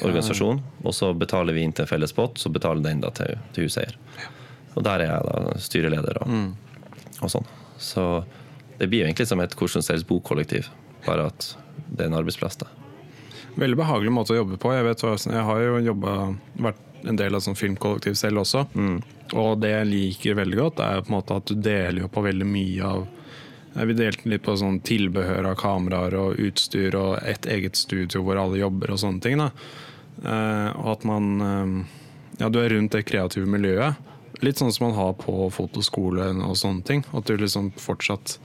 [0.00, 0.60] organisasjonen.
[0.84, 3.68] Og så betaler vi inn til en felles pott, så betaler den da til, til
[3.68, 3.96] huseier.
[4.74, 6.36] Og der er jeg da styreleder og,
[7.20, 7.48] og sånn.
[7.82, 8.04] Så
[8.78, 10.68] det blir jo egentlig som et hvordan selges bokkollektiv,
[11.06, 11.50] bare at
[11.92, 12.56] det er en arbeidsplass.
[12.62, 12.70] da.
[13.58, 14.72] Veldig behagelig måte å jobbe på.
[14.72, 18.66] Jeg, vet, jeg har jo jobbet, vært en del av sånn filmkollektiv selv også.
[19.36, 22.24] Og det jeg liker veldig godt, er på en måte at du deler jo på
[22.24, 23.04] veldig mye av
[23.74, 28.22] Eh, Vi delte litt på sånn tilbehør av kameraer og utstyr og et eget studio
[28.26, 29.40] hvor alle jobber og sånne ting.
[29.40, 29.50] Da.
[30.22, 31.98] Eh, og at man eh,
[32.40, 33.94] Ja, du er rundt det kreative miljøet.
[34.42, 37.04] Litt sånn som man har på fotoskolen og sånne ting.
[37.14, 38.38] At du liksom fortsatt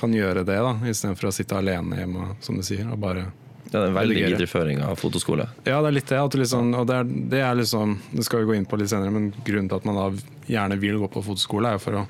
[0.00, 2.88] kan gjøre det, da istedenfor å sitte alene hjemme, som du sier.
[2.90, 3.28] Og bare
[3.70, 5.46] Det er en veldig videreføring av fotoskole.
[5.64, 6.18] ja, det er litt det.
[6.42, 9.10] Liksom, og det er, det er liksom Det skal vi gå inn på litt senere,
[9.14, 10.06] men grunnen til at man da
[10.46, 12.06] gjerne vil gå på fotoskole, er jo for å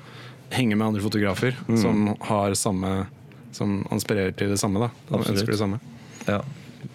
[0.51, 3.07] henge med andre fotografer som har samme
[3.55, 4.79] Som aspirerer til det samme.
[4.79, 5.37] da De Absolutt.
[5.37, 5.79] ønsker det samme.
[6.27, 6.41] Ja.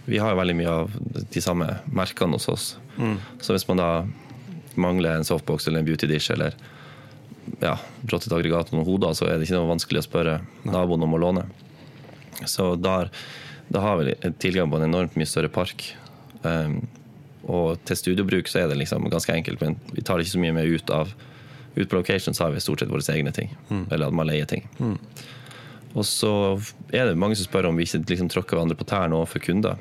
[0.06, 0.90] Vi har jo veldig mye av
[1.32, 2.76] de samme merkene hos oss.
[3.40, 4.04] Så hvis man da
[4.74, 6.54] mangler en softbox eller en beauty dish eller
[7.60, 10.36] ja, bråttet aggregat og noen hoder, så er det ikke noe vanskelig å spørre
[10.68, 11.46] naboen om å låne.
[12.48, 13.10] Så der,
[13.68, 15.90] da har vi tilgang på en enormt mye større park.
[16.42, 16.82] Um,
[17.50, 20.44] og til studiobruk så er det liksom ganske enkelt, men vi tar det ikke så
[20.44, 21.16] mye med ut av
[21.74, 23.52] Ut på location så har vi stort sett våre egne ting.
[23.94, 24.64] Eller at man leier ting.
[25.94, 26.32] Og så
[26.90, 29.78] er det mange som spør om vi ikke liksom tråkker hverandre på tærne overfor kunder.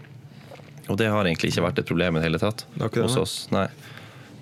[0.86, 3.34] Og det har egentlig ikke vært et problem i det hele tatt hos oss.
[3.54, 3.65] Nei.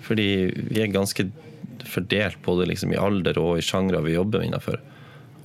[0.08, 1.28] Fordi vi er ganske
[1.88, 4.80] fordelt både liksom i alder og i sjangre vi jobber innenfor.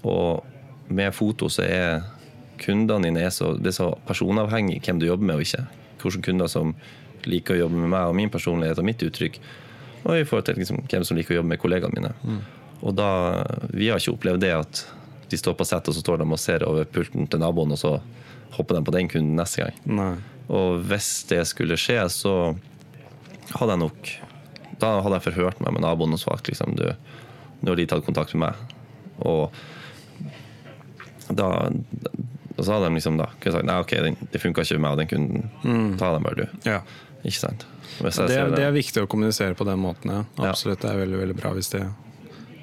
[0.07, 0.47] Og
[0.93, 2.03] med foto så er
[2.63, 5.67] kundene dine er så, det er så personavhengig hvem du jobber med og ikke.
[6.03, 6.75] Hvilke kunder som
[7.27, 9.39] liker å jobbe med meg og min personlighet og mitt uttrykk.
[10.03, 12.13] Og i forhold til liksom, hvem som liker å jobbe med kollegaene mine.
[12.27, 12.41] Mm.
[12.83, 13.11] Og da,
[13.71, 14.83] Vi har ikke opplevd det at
[15.31, 17.79] de står på sett og så står de og ser over pulten til naboen, og
[17.81, 17.95] så
[18.57, 19.79] hopper de på den kunden neste gang.
[19.89, 20.13] Nei.
[20.53, 22.35] Og hvis det skulle skje, så
[23.55, 24.11] hadde jeg nok
[24.83, 26.89] Da hadde jeg forhørt meg med naboen og svart liksom, du,
[27.63, 28.77] nå har de tatt kontakt med meg.
[29.23, 29.55] Og
[31.33, 31.49] da
[32.53, 34.85] og så hadde de liksom da kunne sagt nei, ok, den, det funka ikke med
[34.85, 35.95] meg og den kunden.
[36.01, 36.69] Ta den bare, du.
[36.69, 36.83] Ja.
[37.23, 37.65] Ikke sant?
[37.99, 40.25] Det, ser det er viktig å kommunisere på den måten, ja.
[40.37, 40.51] Ja.
[40.51, 40.83] Absolutt.
[40.83, 41.85] Det er veldig veldig bra hvis de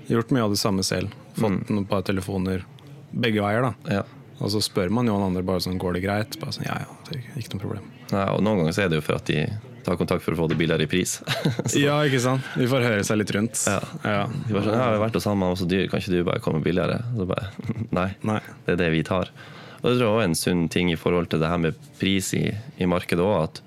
[0.09, 1.13] gjort mye av det samme selv.
[1.37, 2.65] Fått noen par telefoner
[3.09, 3.99] begge veier, da.
[3.99, 4.05] ja.
[4.39, 6.37] Og så spør man jo han andre bare sånn, går det greit?
[6.39, 7.89] Bare sånn, ja ja, det er ikke noe problem.
[8.13, 9.41] Nei, og noen ganger så er det jo for at de
[9.89, 11.17] tar kontakt for å få det billigere i pris.
[11.79, 12.45] Ja, ikke sant?
[12.57, 13.61] De får høre seg litt rundt.
[13.67, 13.79] Ja.
[14.05, 14.25] ja.
[14.29, 16.15] de bare sånn, ja, vi har vært hos han, han var så dyr, kan ikke
[16.15, 16.99] du bare komme billigere?
[17.17, 17.49] Så bare,
[17.99, 18.41] nei, Nei.
[18.67, 19.33] det er det vi tar.
[19.79, 21.89] Og det tror jeg også er en sunn ting i forhold til det her med
[21.99, 22.45] pris i,
[22.79, 23.63] i markedet òg, at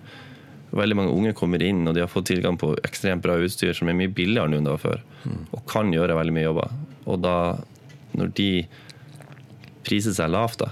[0.76, 3.90] veldig mange unge kommer inn og de har fått tilgang på ekstremt bra utstyr som
[3.92, 5.02] er mye billigere nå enn det var før,
[5.52, 6.76] og kan gjøre veldig mye jobber.
[7.12, 7.36] Og da
[8.16, 8.50] når de
[9.86, 10.70] priser seg lavt, da,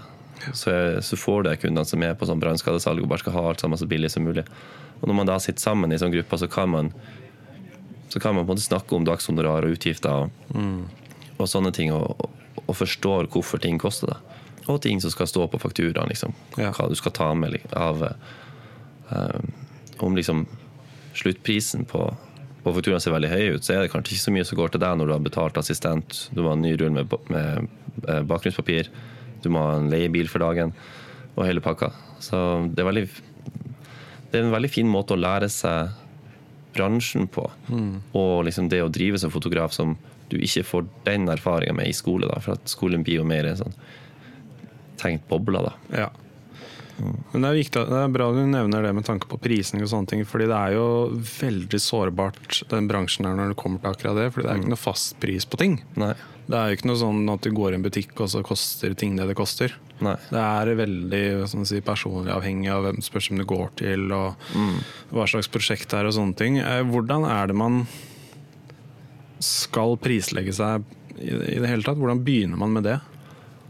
[0.52, 0.72] så,
[1.04, 3.80] så får du kundene som er på sånn brannskadesalg og bare skal ha alt sammen
[3.80, 4.44] så billig som mulig.
[5.00, 6.92] Og når man da sitter sammen i sånn gruppe, så kan man
[8.10, 11.36] så kan man på en måte snakke om dagshonorar og utgifter og, mm.
[11.38, 12.26] og sånne ting, og,
[12.64, 14.10] og, forstår hvorfor ting koster.
[14.10, 14.64] det.
[14.66, 16.34] Og ting som skal stå på fakturaen, liksom.
[16.58, 16.72] Ja.
[16.74, 19.52] hva du skal ta med av um,
[20.02, 20.46] Om liksom
[21.14, 22.02] sluttprisen på,
[22.64, 24.74] på fakturaen ser veldig høy ut, så er det kanskje ikke så mye som går
[24.74, 27.68] til deg når du har betalt assistent, du må ha en ny rull med, med
[28.08, 28.90] eh, bakgrunnspapir,
[29.44, 30.74] du må ha en leiebil for dagen,
[31.36, 31.92] og hele pakka.
[32.22, 32.38] Så
[32.72, 33.06] det er veldig
[34.30, 35.90] det er en veldig fin måte å lære seg
[36.74, 37.48] bransjen på.
[37.68, 37.94] Mm.
[38.16, 39.96] Og liksom det å drive som fotograf som
[40.30, 42.28] du ikke får den erfaringa med i skole.
[42.30, 43.74] Da, for at skolen blir jo mer sånn
[45.00, 45.64] tenkt boble.
[45.66, 45.74] Da.
[46.04, 46.10] Ja.
[47.00, 49.90] Men det er, viktig, det er bra du nevner det med tanke på prising og
[49.92, 50.24] sånne ting.
[50.28, 50.88] fordi det er jo
[51.40, 54.28] veldig sårbart, den bransjen her, når det kommer til akkurat det.
[54.34, 54.74] fordi det er ikke mm.
[54.76, 55.80] noe fast pris på ting.
[56.00, 56.12] Nei.
[56.50, 58.94] Det er jo ikke noe sånn at du går i en butikk og så koster
[58.98, 59.76] ting det det koster.
[60.02, 60.16] Nei.
[60.32, 61.24] Det er veldig
[61.68, 64.78] si, personlig avhengig av hvem spørsmål du går til, og mm.
[65.14, 66.58] hva slags prosjekt det er og sånne ting.
[66.62, 67.84] Eh, hvordan er det man
[69.40, 70.84] skal prislegge seg
[71.20, 72.00] i det hele tatt?
[72.00, 72.98] Hvordan begynner man med det?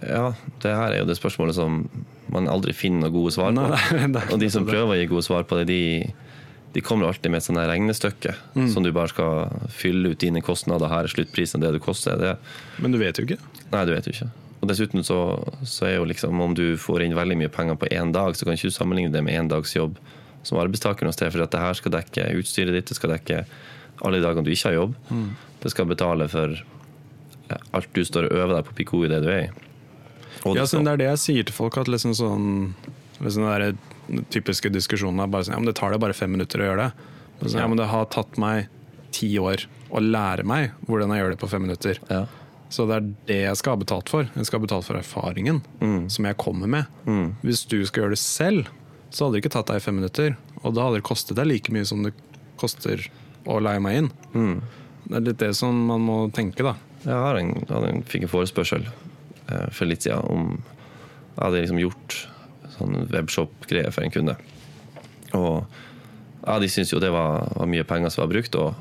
[0.00, 1.82] Ja, det her er jo det spørsmålet som
[2.32, 3.60] man aldri finner noen gode svar på.
[3.60, 5.80] Nei, og de som prøver å gi gode svar på det, de
[6.72, 8.68] de kommer alltid med et sånt regnestykke mm.
[8.70, 10.90] som du bare skal fylle ut dine kostnader.
[10.90, 12.14] Her er sluttprisen, det du koster.
[12.20, 12.36] Det.
[12.78, 13.40] Men du vet jo ikke?
[13.72, 14.28] Nei, du vet jo ikke.
[14.60, 15.18] Og dessuten så,
[15.66, 18.46] så er jo liksom om du får inn veldig mye penger på én dag, så
[18.46, 19.98] kan du ikke sammenligne det med én dags jobb
[20.46, 21.32] som arbeidstaker noe sted.
[21.34, 23.42] For at det her skal dekke utstyret ditt, det skal dekke
[24.06, 24.94] alle dagene du ikke har jobb.
[25.10, 25.26] Mm.
[25.64, 26.54] Det skal betale for
[27.50, 29.69] alt du står og øver deg på Pico i det du er i.
[30.44, 32.50] Ja, det er det jeg sier til folk, at liksom sånn
[33.20, 33.74] liksom det
[34.32, 36.88] typiske diskusjonen er bare sånn, ja, men det tar deg bare fem minutter å gjøre
[36.88, 37.08] det.
[37.42, 38.68] Så, ja, men det har tatt meg
[39.14, 42.00] ti år å lære meg hvordan jeg gjør det på fem minutter.
[42.10, 42.24] Ja.
[42.70, 44.28] Så det er det jeg skal ha betalt for.
[44.36, 46.02] Jeg skal ha betalt for erfaringen mm.
[46.12, 47.00] som jeg kommer med.
[47.06, 47.32] Mm.
[47.42, 48.70] Hvis du skal gjøre det selv,
[49.10, 50.36] så hadde det ikke tatt deg fem minutter.
[50.62, 52.14] Og da hadde det kostet deg like mye som det
[52.60, 53.02] koster
[53.50, 54.10] å leie meg inn.
[54.36, 54.56] Mm.
[55.08, 56.76] Det er litt det som man må tenke, da.
[57.02, 58.86] Jeg har en, jeg fikk en forespørsel
[59.74, 60.50] for litt siden om
[61.36, 62.16] Jeg hadde liksom gjort
[62.74, 64.34] sånn webshop-greie for en kunde.
[65.36, 65.64] Og
[66.44, 68.56] ja, de syntes jo det var, var, mye penger som var brukt.
[68.58, 68.74] Og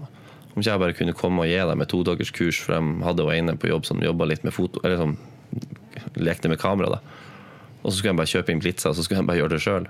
[0.53, 3.33] om ikke jeg bare kunne komme og gi dem et todagerskurs, for de hadde jo
[3.35, 5.15] ene på jobb som jobba litt med foto, eller som
[6.19, 6.97] lekte med kamera.
[6.97, 7.19] da.
[7.83, 9.63] Og så skulle de bare kjøpe inn blitzer, og så skulle de bare gjøre det
[9.63, 9.87] sjøl.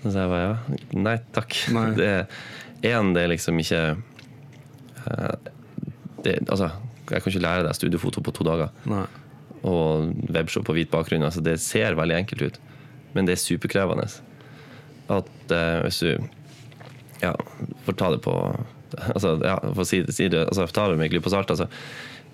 [0.00, 0.52] Så jeg bare ja,
[0.96, 1.56] nei takk.
[1.76, 1.88] Nei.
[2.00, 2.12] Det,
[2.88, 3.80] en, det er liksom ikke
[5.04, 5.34] uh,
[6.24, 6.70] det, Altså,
[7.10, 8.70] jeg kan ikke lære deg studiefoto på to dager.
[8.88, 9.02] Nei.
[9.66, 11.26] Og webshop på hvit bakgrunn.
[11.26, 12.60] Altså, det ser veldig enkelt ut
[13.12, 14.06] men det er superkrevende.
[15.10, 16.10] At eh, hvis du
[17.20, 17.34] ja,
[17.86, 18.34] får ta det på
[19.14, 21.52] altså, ja, for å si si det altså, ta det med glyposalt.
[21.52, 21.68] Altså.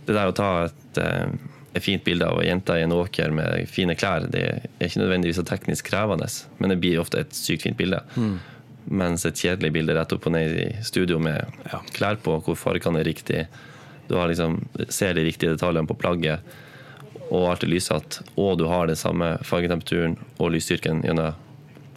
[0.06, 3.32] Det der å ta et, uh, et fint bilde av ei jente i en åker
[3.34, 6.28] med fine klær, det er ikke nødvendigvis så teknisk krevende,
[6.60, 7.98] men det blir ofte et sykt fint bilde.
[8.14, 8.36] Mm.
[9.00, 11.80] Mens et kjedelig bilde rett opp og ned i studio med ja.
[11.96, 13.48] klær på, hvor fargene er riktig,
[14.06, 14.60] du liksom,
[14.94, 16.54] ser de riktige detaljene på plagget
[17.30, 21.34] og alt er lyssatt, og du har den samme fargetemperaturen og lysstyrken gjennom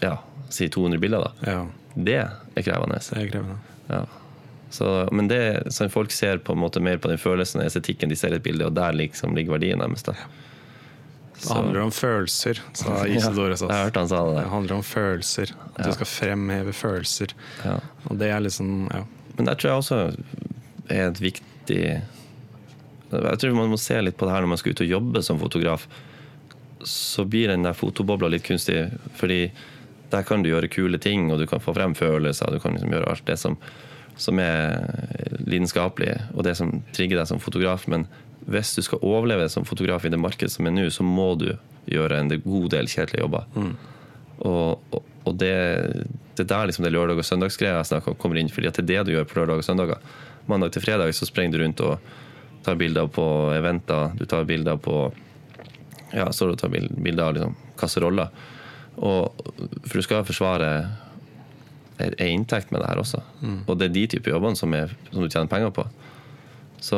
[0.02, 0.16] ja,
[0.50, 1.52] si 200 bilder, da.
[1.52, 1.60] Ja.
[1.96, 3.00] Det er krevende.
[3.04, 3.58] Det er krevende.
[3.90, 4.04] Ja.
[4.70, 8.12] Så, men det som folk ser på en måte mer på den følelsen og estetikken,
[8.12, 10.06] de ser et bilde, og der liksom ligger verdien deres.
[10.06, 10.16] Da.
[11.40, 13.58] Det handler om følelser, sa Isidore.
[13.58, 14.36] Ja, han sa det.
[14.38, 15.56] det handler om følelser.
[15.76, 17.34] At du skal fremheve følelser.
[17.66, 17.80] Ja.
[18.12, 19.06] Og det er liksom ja.
[19.38, 20.00] Men der tror jeg også
[20.92, 21.84] er et viktig
[23.12, 25.24] jeg tror man må se litt på det her når man skal ut og jobbe
[25.26, 25.88] som fotograf.
[26.86, 28.86] Så blir den der fotobobla litt kunstig,
[29.20, 29.50] fordi
[30.10, 32.94] der kan du gjøre kule ting, og du kan få frem følelser, du kan liksom
[32.94, 33.58] gjøre alt det som,
[34.18, 34.80] som er
[35.46, 37.86] lidenskapelig, og det som trigger deg som fotograf.
[37.92, 38.08] Men
[38.50, 41.52] hvis du skal overleve som fotograf i det markedet som er nå, så må du
[41.90, 43.46] gjøre en god del kjedelige jobber.
[43.56, 43.74] Mm.
[44.48, 45.54] Og, og, og, det,
[46.40, 48.90] det der liksom det lørdag- og søndagsgreia jeg snakker om kommer inn, fordi det er
[48.94, 50.10] det du gjør på lørdag og søndager.
[50.50, 52.16] Mandag til fredag så sprenger du rundt og
[52.66, 55.12] tar bilder på eventer, du tar bilder på
[56.14, 58.32] Ja, så du tar bilder av liksom, kasseroller.
[58.98, 59.44] Og,
[59.86, 60.72] for du skal forsvare
[62.00, 63.22] ei inntekt med det her også.
[63.44, 63.60] Mm.
[63.68, 65.86] Og det er de typer jobbene som, er, som, du tjener penger på.
[66.82, 66.98] Så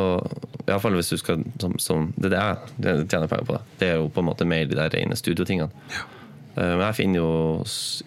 [0.68, 3.58] iallfall hvis du skal som, som, Det er det jeg tjener penger på.
[3.58, 3.78] Da.
[3.80, 5.86] Det er jo på en måte mer de der rene studiotingene.
[5.92, 6.08] Ja.
[6.56, 7.32] Eh, men jeg finner jo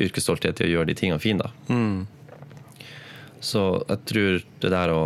[0.07, 1.51] yrkesstolthet i å gjøre de tingene fine, da.
[1.69, 2.85] Mm.
[3.45, 5.03] Så jeg tror det der å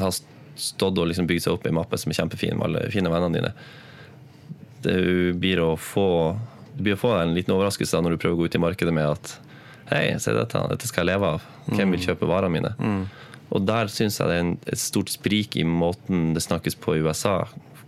[0.00, 0.10] ha
[0.60, 3.38] stått og liksom bygd seg opp i mappe som er kjempefin med alle fine vennene
[3.38, 3.52] dine.
[4.84, 4.96] Det
[5.40, 6.08] blir å få,
[6.74, 8.64] du blir å få en liten overraskelse da når du prøver å gå ut i
[8.66, 9.38] markedet med at
[9.90, 11.46] Hei, se dette, dette skal jeg leve av.
[11.66, 12.04] Hvem vil mm.
[12.04, 12.68] kjøpe varene mine?
[12.78, 13.00] Mm.
[13.50, 16.94] Og der syns jeg det er en, et stort sprik i måten det snakkes på
[16.94, 17.40] i USA,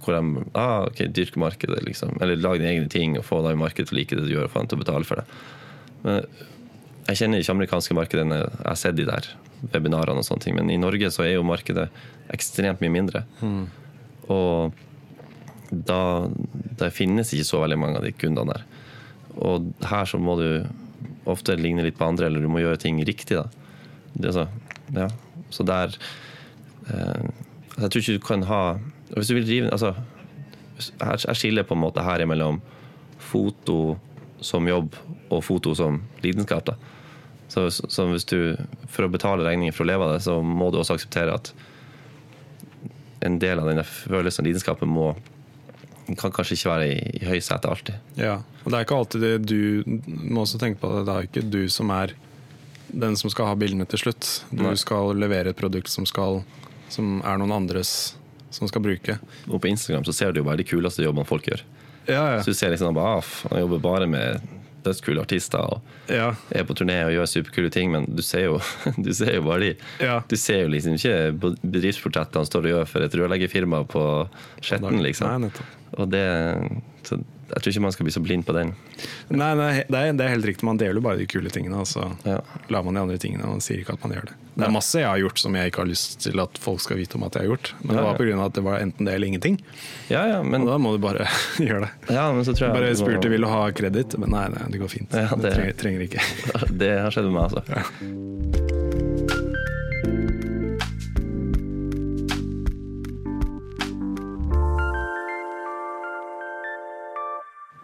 [0.02, 2.16] hvor de ah, ok, dyrker markedet, liksom.
[2.18, 4.32] Eller lager dine egne ting og få deg i markedet til å like det du
[4.34, 5.38] gjør, og få dem til å betale for det.
[6.02, 6.26] Men
[7.08, 8.38] jeg kjenner ikke amerikanske markedene.
[8.44, 9.26] Jeg har sett de der
[9.72, 10.56] webinarene og sånne ting.
[10.58, 11.88] Men i Norge så er jo markedet
[12.32, 13.24] ekstremt mye mindre.
[13.42, 13.64] Mm.
[14.32, 14.78] Og
[15.72, 16.28] da
[16.78, 18.64] det finnes ikke så veldig mange av de kundene der.
[19.42, 20.48] Og her så må du
[21.30, 23.38] ofte ligne litt på andre, eller du må gjøre ting riktig.
[23.38, 23.46] da.
[24.12, 24.46] Det, så,
[24.92, 25.08] ja.
[25.50, 25.94] så der
[26.92, 27.22] eh,
[27.78, 28.58] Jeg tror ikke du kan ha
[29.14, 29.94] Hvis du vil drive altså,
[30.76, 32.58] Jeg skiller på en måte her mellom
[33.16, 33.96] foto
[34.46, 34.96] som jobb
[35.32, 36.66] og foto som lidenskap.
[36.66, 36.76] da.
[37.52, 38.56] Så, så hvis du,
[38.88, 41.52] For å betale regningen for å leve av det, så må du også akseptere at
[43.22, 45.12] en del av denne følelsen av lidenskapen må
[46.18, 48.14] kan kanskje ikke være i, i høysetet alltid.
[48.18, 51.04] Ja, og det er ikke alltid det du må også tenke på det.
[51.06, 52.16] Det er ikke du som er
[52.92, 54.30] den som skal ha bildene til slutt.
[54.50, 54.74] Du Nei.
[54.80, 56.42] skal levere et produkt som, skal,
[56.92, 58.16] som er noen andres
[58.52, 59.16] som skal bruke.
[59.48, 61.62] Og på Instagram så ser du jo bare de kuleste jobbene folk gjør.
[62.08, 64.42] Ja, Så du ser liksom bare, ah, han jobber bare med
[64.82, 66.32] dødskule artister og ja.
[66.50, 68.56] er på turné og gjør superkule ting, men du ser jo,
[69.06, 69.70] du ser jo bare de.
[70.02, 70.16] ja.
[70.28, 74.06] Du ser jo liksom ikke bedriftsportrettene han står og gjør for et rørleggerfirma på
[74.62, 75.46] Skjetten, liksom.
[75.46, 75.68] Nei.
[76.00, 76.26] Og det
[77.06, 77.20] så
[77.52, 78.70] Jeg tror ikke man skal bli så blind på den.
[79.28, 80.64] Nei, nei, det, er, det er helt riktig.
[80.64, 82.38] Man deler jo bare de kule tingene, og så Ja.
[82.72, 83.44] lar man de andre tingene.
[83.52, 84.36] Og sier ikke at man gjør det.
[84.56, 86.96] Det er masse jeg har gjort som jeg ikke har lyst til at folk skal
[87.00, 87.70] vite om at jeg har gjort.
[87.82, 88.46] Men det Ja, var grunn pga.
[88.46, 89.60] at det var enten det eller ingenting.
[90.08, 91.92] Ja, ja, men, Og da må du bare gjøre det.
[92.16, 94.66] ja, men så tror jeg Bare spurte må- vil du ha kreditt, men nei, nei,
[94.72, 95.12] det går fint.
[95.12, 96.68] Ja, det det- trenger, trenger ikke.
[96.82, 98.71] Det har skjedd med meg, altså.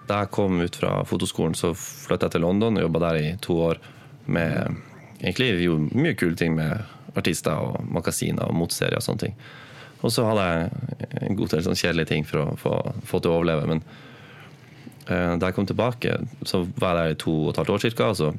[0.08, 3.32] Da jeg kom ut fra fotoskolen, så flytta jeg til London og jobba der i
[3.44, 3.80] to år.
[4.28, 4.76] Med
[5.20, 6.78] egentlig gjorde mye kule ting med
[7.18, 9.38] artister og magasiner og motserier og sånne ting.
[10.06, 12.74] Og så hadde jeg en god del sånn kjedelige ting for å få,
[13.18, 13.66] til å overleve.
[13.66, 13.82] Men
[15.10, 17.84] eh, da jeg kom tilbake, så var jeg der i to og et halvt år
[17.84, 18.32] cirka, og så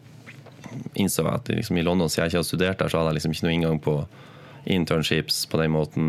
[0.99, 3.19] innså jeg at liksom, i London, siden jeg ikke hadde studert der, så hadde jeg
[3.19, 3.95] liksom ikke noe inngang på
[4.69, 6.07] internships på den måten.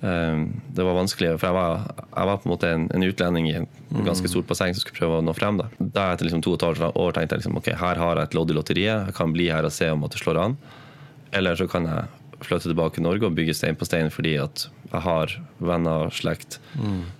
[0.00, 3.50] Um, det var vanskelig, for jeg var, jeg var på en måte en, en utlending
[3.50, 3.66] i en
[4.06, 5.58] ganske stort basseng som skulle prøve å nå frem.
[5.60, 8.16] Da, da etter liksom to og et halvt år tenkte jeg liksom, ok, her har
[8.16, 10.40] jeg et lodd i lotteriet, jeg kan bli her og se om at det slår
[10.40, 10.56] an.
[11.36, 12.08] Eller så kan jeg
[12.40, 16.16] flytte tilbake til Norge og bygge stein på stein fordi at jeg har venner og
[16.16, 16.56] slekt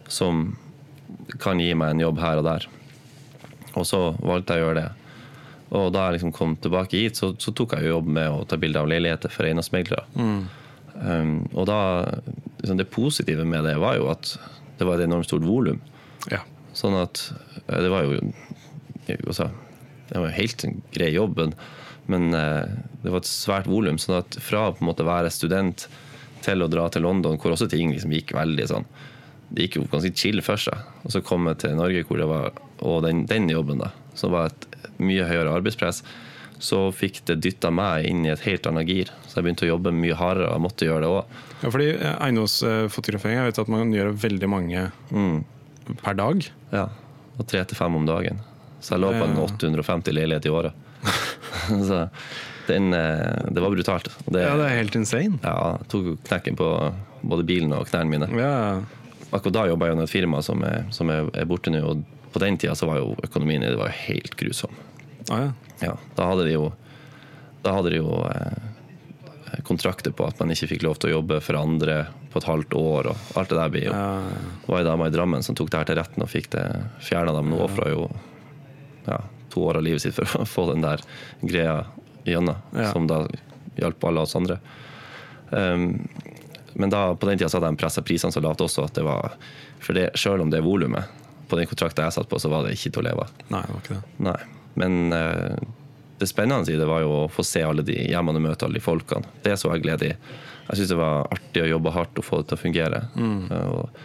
[0.09, 0.57] som
[1.43, 2.67] kan gi meg en jobb her og der.
[3.77, 4.89] Og så valgte jeg å gjøre det.
[5.77, 8.41] Og da jeg liksom kom tilbake hit, så, så tok jeg jo jobb med å
[8.49, 10.03] ta bilder av leiligheter for eiendomsmeglere.
[11.01, 11.81] Um, og da,
[12.61, 14.35] liksom det positive med det var jo at
[14.81, 15.81] det var et enormt stort volum.
[16.33, 16.43] Ja.
[16.77, 17.23] Sånn at
[17.67, 18.21] eh, det var jo
[19.27, 19.51] altså,
[20.09, 21.41] Det var jo helt en grei jobb,
[22.11, 22.71] men, eh,
[23.03, 23.99] det var et svært volum.
[24.01, 25.87] Sånn at fra på en måte å være student
[26.45, 28.87] til å dra til London, hvor også ting liksom gikk veldig sånn
[29.51, 30.89] Det gikk jo ganske chill for seg.
[31.05, 34.33] Og så kom jeg til Norge, hvor det var Og den, den jobben, da, som
[34.33, 34.67] var et
[35.01, 36.03] mye høyere arbeidspress,
[36.61, 39.09] så fikk det dytta meg inn i et helt annet gir.
[39.27, 41.39] Så jeg begynte å jobbe mye hardere og jeg måtte gjøre det òg.
[41.63, 45.45] ja, fordi eh, eiendomsfotografering, jeg vet at man gjør veldig mange Mm.
[46.05, 46.45] per dag.
[46.73, 46.87] Ja,
[47.39, 48.41] og tre til fem om dagen.
[48.81, 50.73] Så jeg lå på en 850 leilighet i året.
[51.89, 52.09] så
[52.69, 54.09] den, eh, det var brutalt.
[54.31, 55.41] Det, Ja, det er helt insane.
[55.43, 56.69] ja, tok knekken på
[57.23, 58.29] både bilen og knærne mine.
[58.39, 58.81] Ja,
[59.33, 62.01] Akkurat da jobba jeg i et firma som er, som er borte nå, og
[62.35, 64.73] på den tida så var jo økonomien det var helt grusom.
[65.31, 65.53] ah, ja.
[65.83, 66.73] Ja, da hadde de jo,
[67.65, 71.41] da hadde de jo eh, kontrakter på at man ikke fikk lov til å jobbe
[71.43, 73.09] for andre på et halvt år.
[73.11, 74.09] og Alt det der blir jo Ja,
[74.63, 76.65] det var ei dame i Drammen som tok det her til retten og fikk det
[77.03, 77.33] fjerna.
[77.35, 78.05] dem nå ofra jo
[79.09, 79.19] ja,
[79.51, 81.01] to år av livet sitt for å få den der
[81.43, 81.81] greia
[82.29, 82.93] gjennom, Ja.
[82.93, 83.25] som da
[83.81, 84.59] hjalp alle oss andre.
[85.51, 86.07] Um,
[86.75, 89.33] men da, på den tida hadde de pressa prisene så lavt også at det var
[89.83, 91.09] For det, selv om det er volumet
[91.51, 93.31] på den kontrakten jeg satt på, så var det ikke til å leve av.
[93.51, 94.03] Nei, det var ikke det.
[94.23, 94.37] Nei.
[94.81, 95.57] Men eh,
[96.21, 98.77] det spennende i det var jo å få se alle de hjemmene og møte alle
[98.81, 99.29] de folkene.
[99.45, 100.15] Det så jeg glede i.
[100.71, 103.01] Jeg syns det var artig å jobbe hardt og få det til å fungere.
[103.17, 104.05] Eh, Og,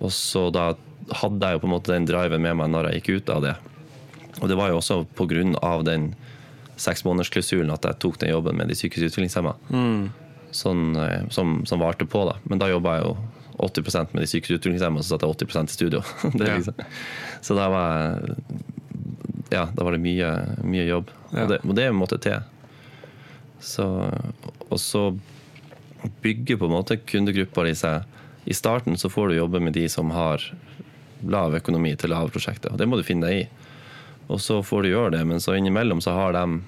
[0.00, 0.70] og så da
[1.22, 3.44] hadde jeg jo på en måte den driven med meg når jeg gikk ut av
[3.46, 3.54] det.
[4.42, 5.02] Og det var jo også
[5.62, 6.10] av den
[6.76, 9.54] seksmånedersklausulen at jeg tok den jobben med de psykisk utviklingshemma.
[10.56, 12.36] Sånn, eh, som, som varte på, da.
[12.48, 13.14] Men da jobba jeg jo
[13.64, 16.02] 80 med de psykisk utviklingshemma, og så satt jeg 80 i studio.
[16.36, 16.58] det er Ja.
[16.60, 16.84] liksom.
[17.46, 18.36] Så da var jeg
[19.52, 20.30] ja, da var det mye,
[20.66, 21.10] mye jobb.
[21.30, 21.42] Ja.
[21.44, 22.42] Og, det, og det måtte til.
[23.62, 23.86] Så,
[24.68, 25.08] og så
[26.22, 28.04] bygger på en måte kundegruppa di seg
[28.46, 30.42] I starten så får du jobbe med de som har
[31.26, 32.72] lav økonomi til lave prosjekter.
[32.72, 33.66] Og det må du finne deg i.
[34.30, 36.60] Og så får du gjøre det, men så innimellom så har de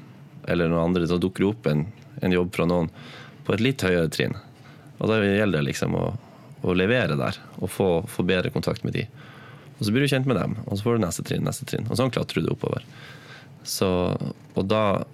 [0.49, 1.85] eller noen andre, så dukker opp en,
[2.22, 2.89] en jobb fra noen
[3.45, 4.37] på et litt høyere trinn.
[4.99, 6.07] Og da gjelder det liksom å,
[6.64, 9.05] å levere der og få, få, bedre kontakt med de.
[9.79, 11.87] Og så blir du kjent med dem, og så får du neste trinn, neste trinn.
[11.87, 12.85] Og sånn klatrer du oppover.
[13.68, 13.89] Så,
[14.55, 15.05] og da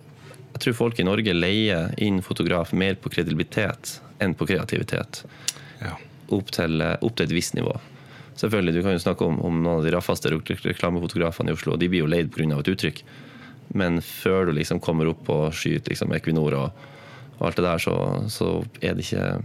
[0.54, 5.24] Jeg tror folk i Norge leier inn fotograf mer på kredibilitet enn på kreativitet.
[5.80, 5.96] Ja.
[6.30, 7.72] Opp, til, opp, til, et visst nivå.
[8.38, 11.74] Selvfølgelig, Du kan jo snakke om, om noen av de raffeste reklamefotografene i Oslo.
[11.74, 12.46] og De blir jo leid pga.
[12.58, 13.02] et uttrykk.
[13.74, 16.86] Men før du liksom kommer opp og skyter liksom Equinor og,
[17.40, 17.96] og alt det der, så,
[18.30, 19.42] så, er det ikke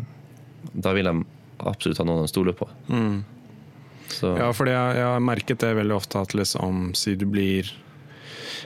[0.73, 1.25] Da vil de
[1.57, 2.69] absolutt ha noen de stoler på.
[2.87, 3.23] Mm.
[4.23, 7.69] Ja, for jeg, jeg, har merket det veldig ofte at liksom, si du blir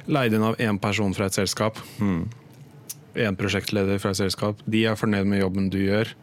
[0.09, 1.79] leid inn av én person fra et selskap.
[1.99, 2.25] Én
[3.15, 3.39] mm.
[3.39, 4.61] prosjektleder fra et selskap.
[4.65, 6.13] De er fornøyd med jobben du gjør.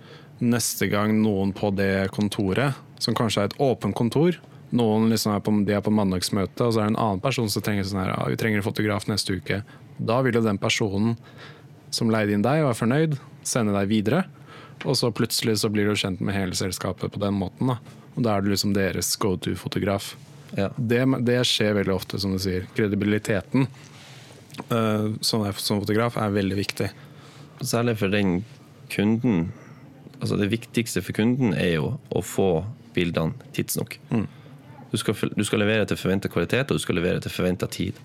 [0.40, 4.38] Neste gang noen på det kontoret, som kanskje er et åpent kontor,
[4.76, 7.48] noen liksom er på, de er på mandagsmøte, og så er det en annen person
[7.50, 9.62] som trenger sånn her, vi trenger en fotograf neste uke.
[9.98, 11.16] Da vil jo den personen
[11.92, 13.16] som leide inn deg og er fornøyd,
[13.46, 14.24] sende deg videre.
[14.86, 17.74] Og så plutselig så blir du kjent med hele selskapet på den måten.
[17.74, 17.99] Da.
[18.20, 20.12] Og da er du liksom deres go to-fotograf.
[20.52, 20.68] Ja.
[20.76, 22.66] Det, det, skjer veldig ofte, som du sier.
[22.76, 23.64] Kredibiliteten
[24.68, 26.90] uh, som, som fotograf er veldig viktig.
[27.64, 28.42] Særlig for den
[28.92, 29.54] kunden.
[30.18, 32.50] Altså det viktigste for kunden er jo å få
[32.92, 33.96] bildene tidsnok.
[34.10, 34.26] Mm.
[34.90, 37.96] Du, skal, du skal levere til forventa kvalitet, og du skal levere til forventa tid.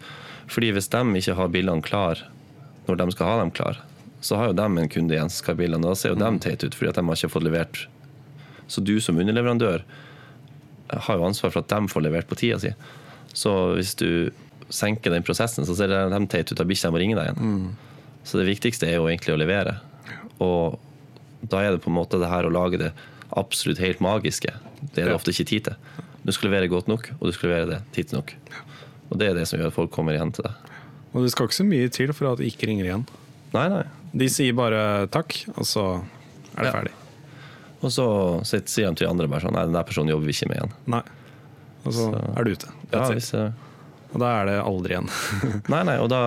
[0.48, 2.24] Fordi hvis de ikke har bildene klar
[2.88, 3.84] når de skal ha dem klar,
[4.24, 5.90] så har jo de en kunde igjen som skal ha bildene.
[5.92, 6.24] Da ser jo mm.
[6.24, 7.84] de teite ut fordi at de har ikke fått levert.
[8.72, 9.84] Så du som underleverandør
[10.90, 12.72] har jo ansvar for at de får levert på tida si.
[13.36, 14.32] Så hvis du
[14.74, 16.60] senker den prosessen, så ser de teit ut.
[16.60, 17.42] av bikkja, de må ringe deg igjen.
[17.42, 18.22] Mm.
[18.26, 19.78] Så det viktigste er jo egentlig å levere.
[20.42, 20.80] Og
[21.46, 22.92] da er det på en måte det her å lage det
[23.38, 24.54] absolutt helt magiske.
[24.94, 26.02] Det er det ofte ikke tid til.
[26.26, 28.34] Du skal levere godt nok, og du skal levere det tidsnok.
[29.12, 30.74] Og det er det som gjør at folk kommer igjen til deg.
[31.14, 33.06] Og det skal ikke så mye til for at de ikke ringer igjen.
[33.54, 33.84] Nei, nei.
[34.16, 35.86] De sier bare takk, og så
[36.56, 36.74] er det ja.
[36.80, 36.96] ferdig.
[37.86, 38.08] Og så
[38.48, 40.76] sier de til andre bare sånn Nei, den der personen jobber vi ikke med igjen.
[40.96, 41.04] Nei.
[41.86, 42.22] Og så, så.
[42.34, 42.76] er du ute.
[42.90, 43.32] Ja, hvis,
[44.16, 45.10] og da er det aldri igjen.
[45.74, 46.22] nei, nei, og da,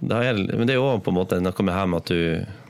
[0.00, 2.64] da er, Men det er jo på en måte noe med her med at du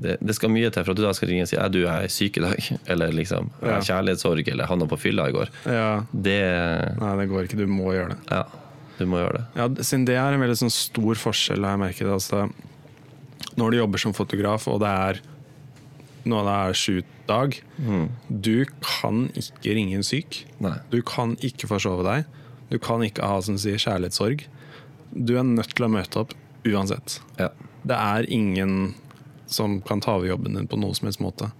[0.00, 1.82] det, det, skal mye til for at du da skal ringe og si at du
[1.84, 3.76] er syk i dag, eller liksom ja.
[3.84, 5.52] kjærlighetssorg, eller havna på fylla i går.
[5.68, 5.90] Ja.
[6.10, 6.40] Det,
[7.02, 7.60] Nei, det går ikke.
[7.60, 8.20] Du må gjøre det.
[8.30, 8.46] Ja,
[8.96, 9.44] du må gjøre det.
[9.60, 12.08] Ja, Siden det er en veldig sånn stor forskjell, har jeg merket.
[12.16, 12.46] Altså,
[13.60, 15.20] når du jobber som fotograf, og det er
[16.28, 18.06] når det er shoot-dag, mm.
[18.28, 20.42] du kan ikke ringe en syk.
[20.62, 20.76] Nei.
[20.92, 22.28] Du kan ikke forsove deg.
[22.70, 24.44] Du kan ikke ha som sier, kjærlighetssorg.
[25.10, 26.34] Du er nødt til å møte opp
[26.68, 27.18] uansett.
[27.40, 27.50] Ja.
[27.82, 28.92] Det er ingen
[29.50, 31.50] som kan ta over jobben din på noen som helst måte.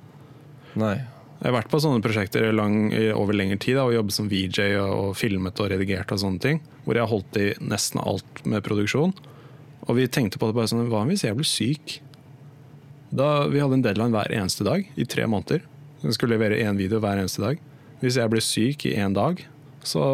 [0.79, 1.01] Nei.
[1.41, 4.75] Jeg har vært på sånne prosjekter lang, over lengre tid da, og jobbet som VJ
[4.77, 6.61] og, og, filmet og redigert og sånne ting.
[6.85, 9.15] Hvor jeg har holdt i nesten alt med produksjon.
[9.89, 11.97] Og vi tenkte på det bare sånn Hva hvis jeg blir syk?
[13.11, 15.65] Da, vi hadde en deadline hver eneste dag i tre måneder.
[16.01, 17.59] Vi skulle levere én video hver eneste dag.
[18.01, 19.43] Hvis jeg ble syk i én dag,
[19.83, 20.05] så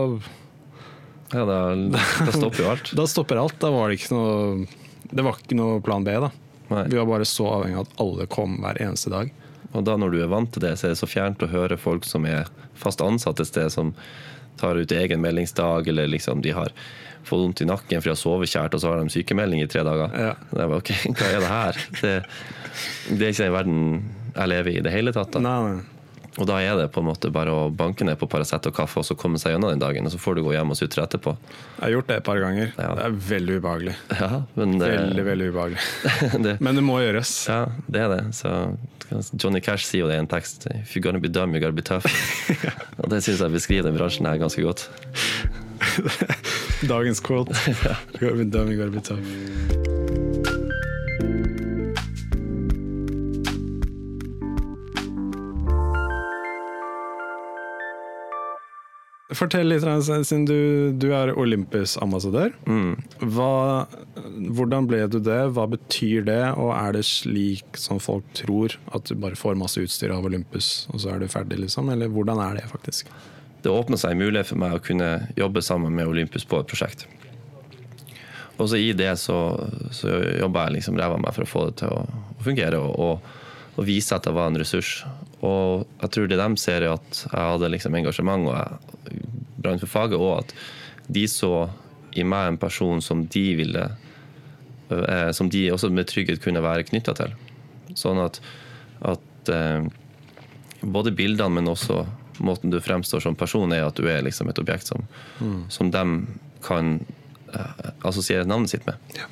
[1.32, 1.58] Ja, da,
[1.92, 2.92] da stopper jo alt.
[2.98, 3.58] da stopper alt.
[3.60, 4.66] Da var det ikke noe
[5.10, 6.30] Det var ikke noe plan B, da.
[6.70, 6.86] Nei.
[6.90, 9.32] Vi var bare så avhengig av at alle kom hver eneste dag.
[9.74, 11.76] Og da når du er vant til det, så er det så fjernt å høre
[11.78, 13.92] folk som er fast ansatt et sted, som
[14.56, 16.72] tar ut egen meldingsdag, eller liksom de har
[17.28, 19.68] fått vondt i nakken fordi de har sovet kjært, og så har de sykemelding i
[19.70, 20.14] tre dager.
[20.14, 20.32] Ja.
[20.52, 21.82] Det er bare, ok, Hva er det her?
[22.00, 22.14] Det,
[23.10, 23.84] det, er ikke den verden
[24.36, 25.36] jeg lever i i det hele tatt.
[25.36, 25.44] Da.
[25.44, 25.76] Nei.
[26.36, 29.00] Og da er det på en måte bare å banke ned på Paracet og kaffe
[29.00, 30.04] og så komme seg gjennom den dagen.
[30.04, 31.32] Og så får du gå hjem og sutre etterpå.
[31.78, 32.74] Jeg har gjort det et par ganger.
[32.76, 32.90] Ja.
[32.98, 33.94] Det er veldig ubehagelig.
[34.12, 35.86] Ja, det, veldig, veldig ubehagelig.
[36.46, 37.32] det, men det må gjøres.
[37.48, 38.20] Ja, det er det.
[38.36, 38.52] Så
[39.40, 40.68] Johnny Cash sier jo det i en tekst.
[40.74, 42.04] If you're gonna be dumb, you gotta be tough.
[43.00, 44.90] og det syns jeg beskriver den bransjen her ganske godt.
[46.82, 47.50] Dagens quote.
[48.20, 49.20] You gotta dumb, you gotta be tough.
[59.36, 62.54] Fortell litt, siden du, du er Olympus-ambassadør.
[62.68, 62.94] Mm.
[64.56, 65.40] Hvordan ble du det?
[65.56, 66.42] Hva betyr det?
[66.56, 70.86] Og er det slik som folk tror, at du bare får masse utstyr av Olympus,
[70.92, 71.60] og så er du ferdig?
[71.66, 71.90] liksom?
[71.92, 73.12] Eller hvordan er det faktisk?
[73.66, 76.70] Det åpna seg en mulighet for meg å kunne jobbe sammen med Olympus på et
[76.70, 77.08] prosjekt.
[78.56, 79.40] Og så i det så,
[79.92, 82.04] så jobba jeg liksom ræva meg for å få det til å
[82.46, 82.78] fungere.
[82.78, 83.42] og, og
[83.76, 85.02] og vise at jeg var en ressurs.
[85.44, 89.18] Og jeg tror det de ser, er at jeg hadde liksom engasjement og jeg
[89.60, 90.54] brant for faget, og at
[91.12, 91.68] de så
[92.16, 93.82] i meg en person som de ville
[94.88, 97.34] eh, Som de også med trygghet kunne være knytta til.
[97.98, 98.40] Sånn at,
[99.04, 99.84] at eh,
[100.80, 102.06] både bildene, men også
[102.44, 105.06] måten du fremstår som person, er at du er liksom et objekt som,
[105.40, 105.60] mm.
[105.72, 106.04] som de
[106.66, 106.96] kan
[107.54, 108.98] uh, assosiere navnet sitt med.
[109.16, 109.28] Ja.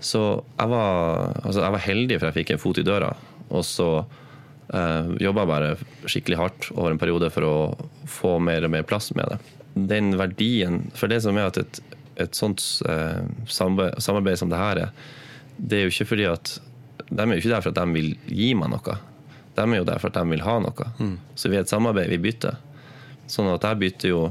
[0.00, 0.22] Så
[0.56, 3.12] jeg var, altså jeg var heldig for jeg fikk en fot i døra.
[3.50, 3.90] Og så
[4.70, 5.72] Uh, Jobba bare
[6.06, 7.54] skikkelig hardt over en periode for å
[8.06, 9.38] få mer og mer plass med det.
[9.90, 11.80] Den verdien For det som er at et,
[12.22, 14.92] et sånt uh, samarbeid, samarbeid, som det her er,
[15.58, 16.52] det er jo ikke fordi at
[17.10, 18.94] De er jo ikke der for at de vil gi meg noe.
[19.60, 20.86] De er jo der for at de vil ha noe.
[20.98, 21.16] Mm.
[21.36, 22.56] Så vi er et samarbeid, vi bytter.
[23.30, 24.22] Sånn at jeg bytter jo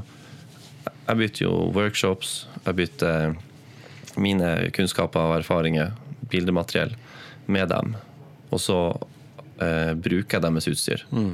[1.06, 3.32] Jeg bytter jo workshops, jeg bytter
[4.20, 5.90] mine kunnskaper og erfaringer,
[6.30, 6.92] bildemateriell,
[7.50, 7.96] med dem.
[8.54, 8.76] Og så
[9.58, 11.02] eh, bruker jeg deres utstyr.
[11.10, 11.32] Mm.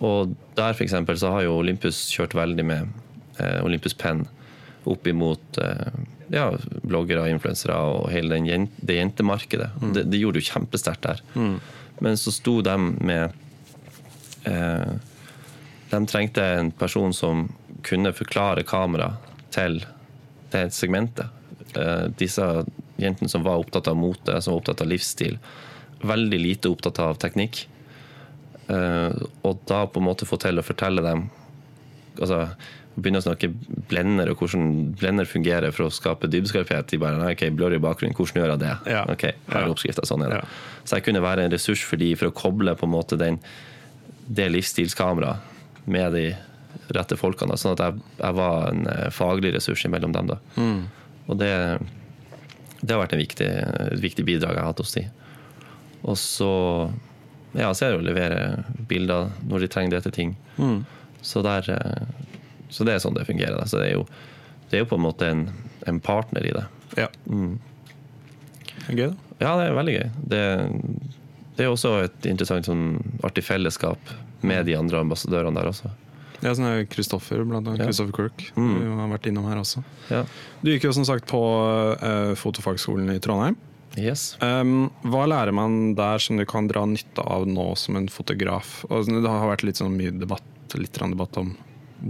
[0.00, 2.88] Og der for eksempel, så har jo Olympus kjørt veldig med
[3.38, 4.24] eh, Olympus Penn
[4.88, 5.92] opp imot eh,
[6.32, 6.48] ja,
[6.82, 9.70] bloggere og influensere og hele den, det jentemarkedet.
[9.80, 9.94] Mm.
[9.94, 11.24] Det, det, gjorde det jo kjempesterkt der.
[11.34, 11.56] Mm.
[12.02, 13.34] Men så sto de med
[14.48, 14.94] eh,
[15.92, 17.50] De trengte en person som
[17.84, 19.12] kunne forklare kamera
[19.52, 19.82] til
[20.54, 21.28] det segmentet.
[21.76, 22.46] Eh, disse
[22.96, 25.38] jentene som var opptatt av mote, som var opptatt av livsstil
[26.02, 27.68] veldig lite opptatt av teknikk.
[28.66, 31.26] Eh, og da på en måte få til å fortelle dem
[32.20, 32.44] altså
[32.94, 33.48] Begynne å snakke
[33.88, 36.90] blender og hvordan blender fungerer for å skape dybdeskarphet.
[36.90, 38.72] De bare ok, blurry bakgrunn, hvordan gjør jeg det?
[38.92, 39.04] Ja.
[39.08, 40.40] Ok, her er oppskrifta, sånn er det.
[40.42, 40.80] Ja.
[40.84, 43.38] Så jeg kunne være en ressurs for de for å koble på en måte den,
[44.28, 46.26] det livsstilskameraet med de
[46.92, 47.56] rette folkene.
[47.60, 50.32] Sånn at jeg, jeg var en eh, faglig ressurs mellom dem.
[50.34, 50.38] da.
[50.58, 50.82] Mm.
[51.30, 51.52] Og det,
[52.82, 55.06] det, har vært en viktig, et viktig bidrag jeg har hatt hos de.
[56.02, 56.52] Og så
[57.52, 58.42] ja, så er det å levere
[58.88, 60.36] bilder når de trenger det til ting.
[60.56, 60.82] Mm.
[61.22, 62.30] Så, der, eh,
[62.72, 63.60] så, det er sånn det fungerer.
[63.68, 64.06] Så det er jo,
[64.70, 65.46] det er jo på en måte en,
[65.88, 66.64] en partner i det.
[66.98, 67.08] Ja.
[67.28, 67.58] Mm.
[68.88, 69.16] Gøy, da.
[69.42, 70.06] Ja, det er veldig gøy.
[70.32, 70.44] Det,
[71.58, 72.86] det er også et interessant, sånn,
[73.26, 75.90] artig fellesskap med de andre ambassadørene der også.
[76.42, 77.84] Ja, sånn er Kristoffer, blant annet.
[77.84, 77.90] Ja.
[77.90, 78.48] Kristoffer Kirk.
[78.58, 78.72] Mm.
[78.80, 79.84] Vi har vært innom her også.
[80.10, 80.24] Ja.
[80.62, 81.42] Du gikk jo som sagt på
[82.02, 83.58] uh, fotofagskolen i Trondheim.
[84.00, 84.32] Yes.
[84.40, 88.80] Um, hva lærer man der som du kan dra nytte av nå som en fotograf?
[88.88, 91.52] Og det har vært litt sånn mye debatt, litt debatt om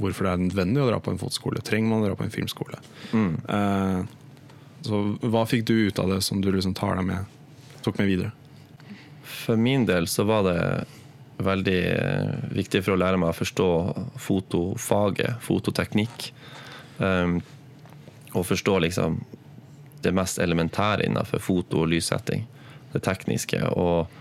[0.01, 1.62] hvorfor det er nødvendig å dra på en fotskole.
[1.64, 2.80] Trenger man å dra på en filmskole?
[3.12, 3.34] Mm.
[3.57, 4.01] Eh,
[4.86, 7.36] så hva fikk du ut av det som du liksom tar deg med,
[7.84, 8.32] tok med videre?
[9.22, 10.59] For min del så var det
[11.43, 13.68] veldig eh, viktig for å lære meg å forstå
[14.22, 16.30] fotofaget, fototeknikk.
[16.99, 17.40] Um,
[18.32, 19.20] og forstå liksom
[20.03, 22.47] det mest elementære innenfor foto og lyssetting.
[22.93, 23.61] Det tekniske.
[23.78, 24.18] Og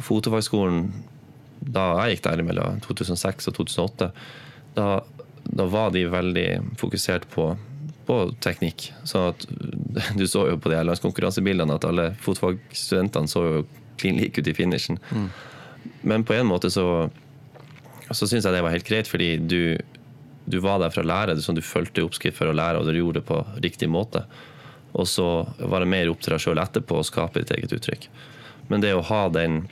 [0.00, 0.86] Fotofagskolen,
[1.60, 4.10] da jeg gikk der mellom 2006 og 2008,
[4.76, 5.02] da,
[5.44, 6.48] da var de veldig
[6.80, 7.50] fokusert på,
[8.06, 8.90] på teknikk.
[9.04, 9.46] Så at,
[10.18, 13.64] du så jo på de landskonkurransebildene at alle fotfagstudentene så jo
[14.00, 15.00] klin like ut i finishen.
[15.12, 15.30] Mm.
[16.00, 17.08] Men på en måte så,
[18.10, 19.76] så syns jeg det var helt greit, fordi du,
[20.48, 21.36] du var der for å lære.
[21.36, 24.24] Du, sånn, du fulgte oppskrift for å lære, og du gjorde det på riktig måte.
[24.92, 28.08] Og så var det mer opp til deg sjøl etterpå å skape ditt eget uttrykk.
[28.70, 29.64] Men det å ha, den,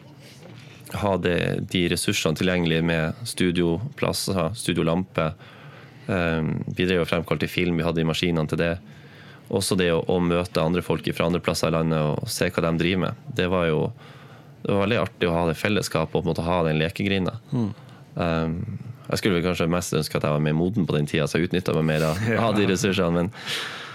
[0.95, 1.39] ha det,
[1.73, 5.33] de ressursene tilgjengelig med studioplasser, studiolampe
[6.07, 8.75] um, Vi drev og fremkalte film, vi hadde de maskinene til det.
[9.49, 12.65] Også det å, å, møte andre folk fra andre plasser i landet og se hva
[12.69, 13.27] de driver med.
[13.37, 13.83] Det var jo
[14.63, 17.37] det var veldig artig å ha det fellesskapet og på en måte ha den lekegrinda.
[17.55, 17.69] Mm.
[18.19, 18.57] Um,
[19.09, 21.39] jeg skulle vel kanskje mest ønske at jeg var mer moden på den tida, så
[21.39, 23.15] jeg utnytta meg mer av, av de ressursene.
[23.15, 23.31] Men,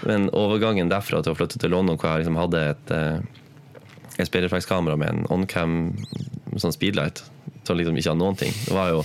[0.08, 3.43] men, overgangen derfra til å flytte til London, hvor jeg liksom hadde et, eh,
[4.18, 5.78] et speilreflekskamera med en oncam
[6.60, 7.24] sånn speedlight
[7.66, 9.00] som liksom ikke hadde noen ting, det var jo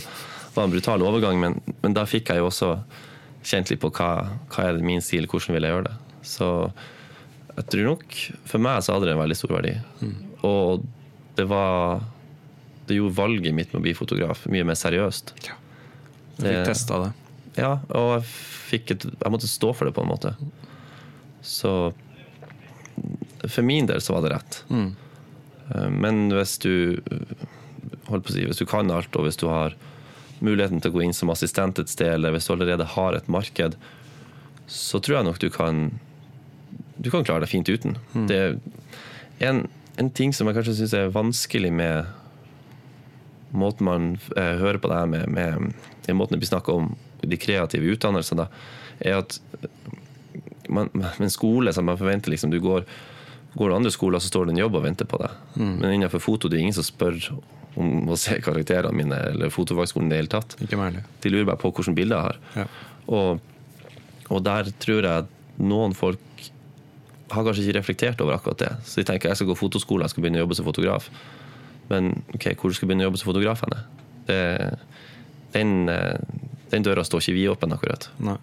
[0.53, 2.74] var en brutal overgang, men, men, da fikk jeg jo også
[3.45, 4.12] kjent litt på hva,
[4.51, 5.95] hva er min stil, hvordan vil jeg gjøre det.
[6.28, 6.47] Så
[7.55, 8.16] jeg tror nok
[8.47, 9.72] For meg så hadde det en veldig stor verdi.
[10.03, 10.18] Mm.
[10.47, 10.84] Og
[11.38, 12.03] det var
[12.88, 15.34] Det gjorde valget mitt med å bli fotograf mye mer seriøst.
[15.47, 15.55] Ja.
[16.39, 17.10] Du fikk testa det?
[17.60, 18.26] Ja, og
[18.72, 20.34] jeg, et, jeg måtte stå for det på en måte.
[21.45, 21.91] Så
[23.47, 24.63] for min del så var det rett.
[24.69, 24.89] Mm.
[25.75, 26.99] Eh, men hvis du
[28.09, 29.77] holdt på å si, hvis du kan alt, og hvis du har
[30.39, 33.27] muligheten til å gå inn som assistent et sted, eller hvis du allerede har et
[33.31, 33.75] marked,
[34.69, 35.89] så tror jeg nok du kan
[36.99, 37.95] du kan klare deg fint uten.
[38.11, 38.25] Mm.
[38.27, 38.57] Det er
[39.47, 39.61] en,
[39.95, 42.09] en, ting som jeg kanskje syns er vanskelig med
[43.55, 47.39] måten man eh, hører på det her med, med måten det blir snakka om de
[47.39, 48.45] kreative utdannelsene,
[48.99, 49.39] er at
[50.69, 52.85] man, men skole som man forventer liksom, du går,
[53.54, 55.38] går andre skoler, så står det en jobb og venter på deg.
[55.56, 55.74] Mm.
[55.82, 57.18] Men innenfor foto det er ingen som spør
[57.80, 60.56] om å se karakterene mine eller fotofagskolen i det hele tatt.
[60.60, 62.39] De lurer bare på hvilke bilder jeg har.
[62.56, 62.66] Ja.
[63.10, 63.43] Og,
[64.30, 65.28] og, der tror jeg
[65.62, 66.22] noen folk
[67.30, 68.72] har kanskje ikke reflektert over akkurat det.
[68.89, 71.10] Så de tenker jeg skal gå fotoskole, jeg skal begynne å jobbe som fotograf.
[71.89, 73.82] Men ok, hvor skal du begynne å jobbe som fotograf henne?
[75.54, 76.18] Den, eh,
[76.70, 78.10] den, døra står ikke vidåpen akkurat.
[78.22, 78.38] Nei.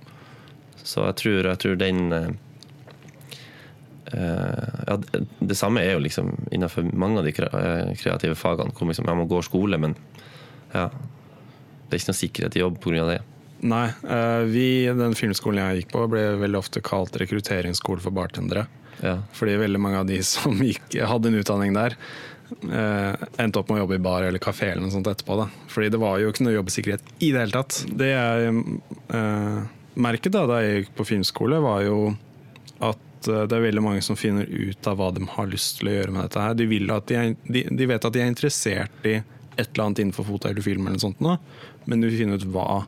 [0.83, 2.31] Så jeg tror, jeg tror den eh,
[4.13, 4.97] ja,
[5.41, 8.75] det, samme er jo liksom innenfor mange av de eh, kreative fagene.
[8.77, 9.97] Hvor liksom, jeg må gå skole, men
[10.73, 13.09] ja, det er ikke noe sikkerhet i jobb pga.
[13.11, 13.21] det.
[13.67, 18.67] Nei, eh, vi, den filmskolen jeg gikk på, ble veldig ofte kalt rekrutteringsskole for bartendere.
[19.01, 19.19] Ja.
[19.37, 21.97] Fordi veldig mange av de som gikk, hadde en utdanning der,
[22.69, 25.39] eh, endte opp med å jobbe i bar eller kafé eller noe sånt etterpå.
[25.41, 25.49] Da.
[25.73, 27.81] Fordi det var jo ikke noe jobbsikkerhet i det hele tatt.
[28.03, 28.55] Det jeg
[29.17, 29.59] eh,
[30.07, 31.99] merket da, da jeg gikk på filmskole, var jo
[33.31, 35.97] eh, det er veldig mange som finner ut av hva de har lyst til å
[35.97, 36.59] gjøre med dette her.
[36.59, 39.17] De, de, er, de, de vet at de er interessert i
[39.57, 41.23] et eller annet innenfor foto eller film, eller sånt
[41.87, 42.85] men de vil finne ut hva.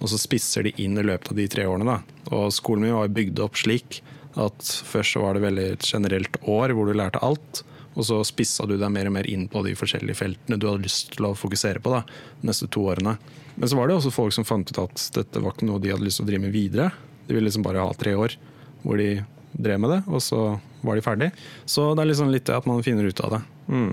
[0.00, 1.86] Og så spisser de inn i løpet av de tre årene.
[1.86, 2.24] Da.
[2.34, 4.00] Og skolen min var bygd opp slik
[4.40, 7.62] at først var det veldig et generelt år hvor du lærte alt.
[7.92, 10.86] Og så spissa du deg mer og mer inn på de forskjellige feltene du hadde
[10.86, 12.00] lyst til å fokusere på da,
[12.40, 13.18] de neste to årene.
[13.54, 15.92] Men så var det også folk som fant ut at dette var ikke noe de
[15.92, 16.88] hadde lyst til å drive med videre.
[17.26, 18.38] De ville liksom bare ha tre år
[18.82, 19.10] hvor de
[19.52, 20.42] drev med det, og så
[20.82, 21.30] var de ferdig.
[21.64, 23.42] Så det er liksom litt det at man finner ut av det.
[23.72, 23.90] Mm.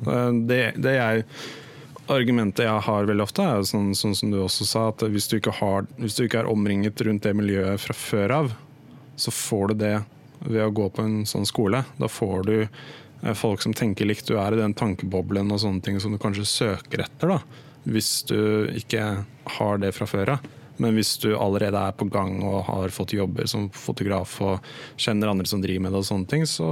[0.49, 1.25] Det, det jeg
[2.09, 5.35] Argumentet jeg har veldig ofte, er sånn, sånn som du også sa, at hvis du,
[5.37, 8.55] ikke har, hvis du ikke er omringet rundt det miljøet fra før av,
[9.13, 9.91] så får du det
[10.39, 11.83] ved å gå på en sånn skole.
[12.01, 14.25] Da får du eh, folk som tenker likt.
[14.25, 17.67] Du er i den tankeboblen og sånne ting som du kanskje søker etter, da.
[17.89, 19.03] Hvis du ikke
[19.59, 20.49] har det fra før av.
[20.79, 24.69] Men hvis du allerede er på gang og har fått jobber som fotograf og
[24.99, 26.69] kjenner andre som driver med det, og sånne ting, så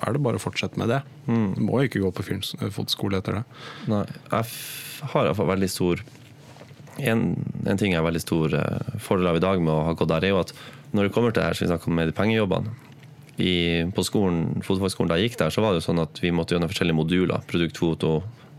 [0.00, 1.02] er det bare å fortsette med det.
[1.26, 3.44] Du må ikke gå på filmfotoskole etter det.
[3.92, 6.04] Nei, jeg har iallfall veldig stor
[7.00, 7.22] en,
[7.64, 10.10] en ting jeg har veldig stor eh, fordel av i dag med å ha gått
[10.10, 10.52] der, er jo at
[10.92, 12.74] når det kommer til det her, så vi snakker om med de pengejobbene
[13.40, 13.52] i,
[13.96, 16.52] På skolen, fotofagskolen da jeg gikk der, så var det jo sånn at vi måtte
[16.52, 17.46] gjennom forskjellige moduler.
[17.48, 18.10] Produktfoto,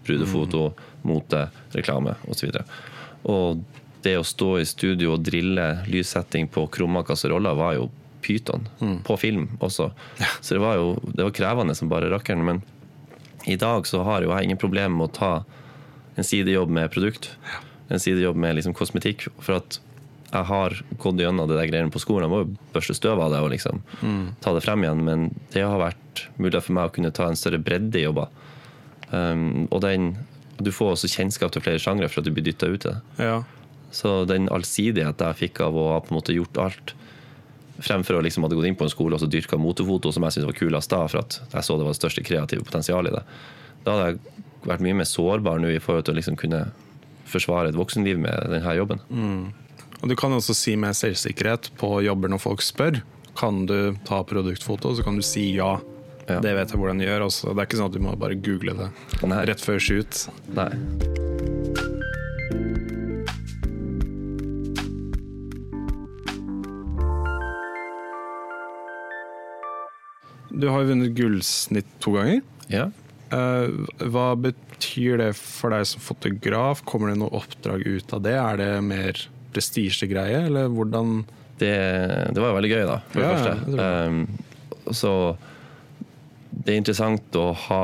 [0.08, 0.64] brudefoto,
[1.06, 1.43] mote,
[1.76, 2.56] reklame osv.
[3.30, 3.62] Og
[4.04, 7.89] det å stå i studio og drille lyssetting på krumma kasseroller var jo
[8.22, 8.68] pyton.
[9.06, 9.91] På film også.
[10.41, 12.45] Så det var jo det var krevende som bare rakkeren.
[12.45, 12.62] Men
[13.49, 15.32] i dag så har jo jeg ingen problem med å ta
[16.16, 17.32] en sidejobb med produkt.
[17.89, 19.28] En sidejobb med liksom kosmetikk.
[19.41, 19.80] For at
[20.32, 22.28] jeg har gått gjennom det der greiene på skolen.
[22.28, 23.82] Jeg må jo børste støv av det og liksom
[24.43, 25.06] ta det frem igjen.
[25.08, 28.30] Men det har vært mulig for meg å kunne ta en større bredde i jobber.
[29.12, 30.14] Um, og den,
[30.64, 32.99] du får også kjennskap til flere sjangre for at du blir dytta ut i det.
[33.20, 33.41] Ja.
[33.92, 36.94] Så den allsidighet jeg fikk av å ha på en måte gjort alt
[37.82, 40.36] Fremfor å liksom hadde gått inn på en skole og så dyrka motorfoto, som jeg
[40.36, 43.16] syntes var kulest da, for at jeg så det var det største kreative potensialet i
[43.16, 43.22] det.
[43.88, 46.60] Da hadde jeg vært mye mer sårbar nå i forhold til å liksom kunne
[47.32, 49.02] forsvare et voksenliv med denne jobben.
[50.02, 53.02] Og du kan også si med selvsikkerhet på jobber når folk spør.
[53.39, 54.94] Kan du ta produktfoto?
[54.98, 55.80] Så kan du si ja.
[56.28, 56.38] Ja.
[56.44, 57.28] Det vet jeg hvordan du gjør.
[57.32, 57.50] Også.
[57.50, 58.92] Det er ikke sånn at du må bare google det
[59.26, 59.44] Nei.
[59.50, 60.26] rett før shoot.
[60.54, 60.70] Nei.
[70.62, 72.41] Du har jo vunnet gullsnitt to ganger.
[72.72, 72.88] Ja.
[73.32, 73.68] Eh,
[74.12, 76.84] hva betyr det for deg som fotograf?
[76.88, 78.36] Kommer det noe oppdrag ut av det?
[78.38, 81.24] Er det mer prestisjegreie, eller hvordan
[81.62, 81.76] Det,
[82.34, 83.74] det var jo veldig gøy, da, for det første.
[83.76, 83.89] det.
[84.07, 85.12] Um, så
[86.51, 87.84] det er interessant å ha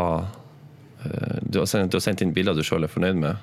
[1.06, 3.38] eh, Du har sendt, du har sendt inn bilder du sjøl er fornøyd med,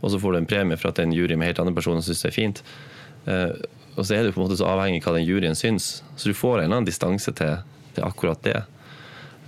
[0.00, 2.24] og så får du en premie for at en jury med helt andre personer syns
[2.24, 2.62] det er fint.
[3.28, 3.52] Uh,
[3.98, 6.30] og så er det på en måte så avhengig av hva den juryen syns, så
[6.30, 7.58] du får en eller annen distanse til,
[7.98, 8.60] til akkurat det.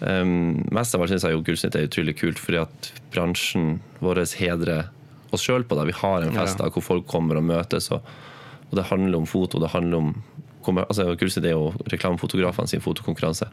[0.00, 4.22] Um, mest av alt syns jeg jo Gullsnitt er utrolig kult, fordi at bransjen vår
[4.40, 4.86] hedrer
[5.30, 5.88] oss sjøl på det.
[5.90, 6.64] Vi har en fest Ja.
[6.66, 8.00] der hvor folk kommer og møtes, og,
[8.70, 9.60] og det handler om foto.
[9.60, 10.14] Det handler om
[10.64, 13.46] kommer, altså Gullsnitt er jo reklamefotografene sin fotokonkurranse.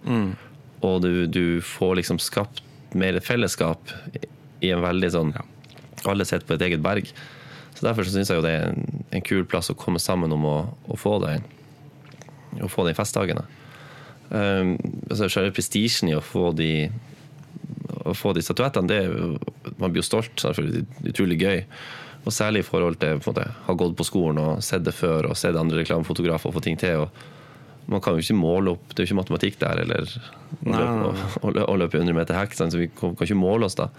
[0.83, 2.61] Og du, du får liksom skapt
[2.95, 3.91] mer et fellesskap
[4.61, 5.33] i- en veldig sånn
[6.05, 7.07] Alle sitter på et eget berg.
[7.75, 10.31] Så Derfor så syns jeg jo det er en, en kul plass å komme sammen
[10.33, 10.57] om å,
[10.89, 11.41] å få det
[12.63, 13.43] å få de festdagene.
[14.29, 14.75] Um,
[15.07, 16.89] altså Selve prestisjen i å få de
[18.07, 20.35] å få de statuettene, det man blir jo stolt.
[20.39, 21.63] Selvfølgelig utrolig gøy.
[22.27, 25.39] Og særlig i forhold til å ha gått på skolen og sett det før, og
[25.39, 27.05] sett andre reklamefotografer få ting til.
[27.05, 30.73] og Man kan jo ikke måle opp, det er jo ikke matematikk der, eller å
[30.73, 33.89] løpe, å, å løpe 100 meter hekk, så vi kan, kan ikke måle oss da.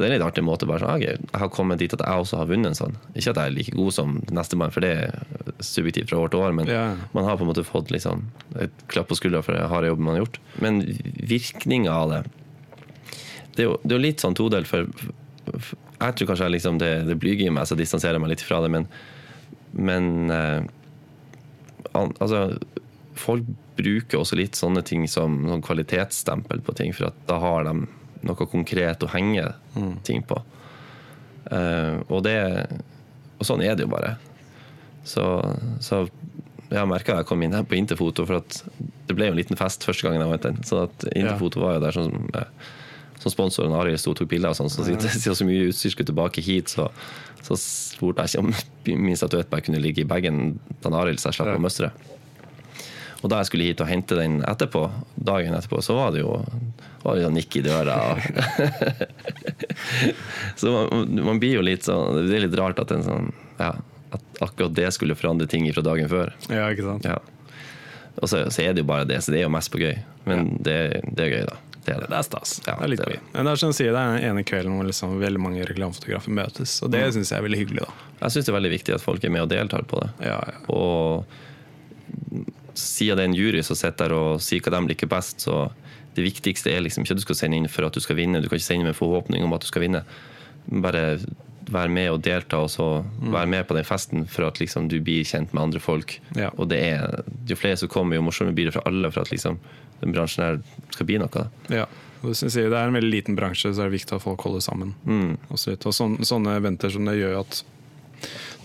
[0.00, 0.64] Så det er en litt artig måte.
[0.64, 2.94] bare sånn, ok, Jeg har kommet dit at jeg også har vunnet en sånn.
[3.12, 5.12] Ikke at jeg er like god som nestemann, for det er
[5.60, 6.96] subjektivt fra år til år, men Ja.
[7.12, 8.22] man har på en måte fått sånn
[8.58, 10.38] et klapp på skuldra for den harde jobben man har gjort.
[10.58, 10.80] Men
[11.20, 12.22] virkninga av det
[13.56, 14.86] det er, jo, det er jo litt sånn todelt, for,
[16.00, 18.44] jeg tror kanskje jeg liksom det, det blyge i meg, så distanserer jeg meg litt
[18.46, 18.86] fra det, men,
[19.74, 20.62] men eh,
[21.92, 22.58] altså,
[23.20, 23.44] folk
[23.76, 27.86] bruker også litt sånne ting som sånn kvalitetsstempel på ting, for da har de
[28.26, 29.46] noe konkret å henge
[30.06, 30.38] ting på.
[31.50, 32.38] Uh, og det
[33.40, 34.14] og sånn er det jo bare.
[35.08, 35.24] Så,
[35.80, 36.04] så
[36.70, 38.44] jeg merka jeg kom inn her på Interfoto, for
[39.08, 40.60] det ble jo en liten fest første gangen jeg vant den.
[40.68, 42.28] Så Interfoto var jo der som,
[43.22, 44.70] som sponsoren Arild sto og tok bilder og sånn.
[44.70, 46.90] Så siden så mye utstyr skulle tilbake hit, så,
[47.40, 51.32] så spurte jeg ikke om min statuett bare kunne ligge i bagen til Arild, så
[51.32, 51.58] jeg slapp ja.
[51.58, 51.92] å møstre.
[53.20, 56.36] Og da jeg skulle hit og hente den etterpå, dagen etterpå, så var det jo
[57.02, 57.96] var sånn nikk i døra.
[60.60, 63.30] så man, man, blir jo litt sånn Det er litt rart at en sånn
[63.60, 63.74] ja,
[64.10, 66.32] at akkurat det skulle forandre ting fra dagen før.
[66.50, 67.06] Ja, ikke sant?
[67.06, 67.18] Ja.
[68.20, 69.96] Og så, så, er det jo bare det, så det er jo mest på gøy.
[70.28, 70.62] Men ja.
[70.68, 70.78] det,
[71.08, 71.58] det, er gøy, da.
[71.80, 72.08] Det er, det.
[72.10, 72.54] det er stas.
[72.66, 74.74] Ja, det er litt det Men det er som sier, det er den ene kvelden
[74.76, 77.12] hvor liksom veldig mange reklamefotografer møtes, og det mm.
[77.16, 77.86] syns jeg er veldig hyggelig.
[77.86, 78.08] da.
[78.24, 80.10] Jeg syns det er veldig viktig at folk er med og deltar på det.
[80.26, 80.40] Ja,
[80.74, 81.24] og
[82.78, 85.68] siden det er en jury som sitter der og sier hva de liker best, så
[86.16, 88.40] det viktigste er liksom ikke at du skal sende inn for at du skal vinne.
[88.42, 90.02] Du kan ikke sende inn med forhåpning om at du skal vinne.
[90.70, 91.04] Bare
[91.70, 93.30] være med og delta og så mm.
[93.34, 96.16] være med på den festen for at liksom, du blir kjent med andre folk.
[96.38, 96.50] Ja.
[96.56, 99.32] Og det er, jo flere som kommer, jo morsommere blir det for alle for at
[99.32, 99.60] liksom,
[100.00, 100.62] den bransjen her
[100.94, 101.44] skal bli noe.
[101.72, 101.86] Ja.
[102.20, 104.92] Og det er en veldig liten bransje, så er det viktig at folk holder sammen.
[105.08, 105.38] Mm.
[105.48, 107.62] Og, og sånne, sånne eventer som det gjør at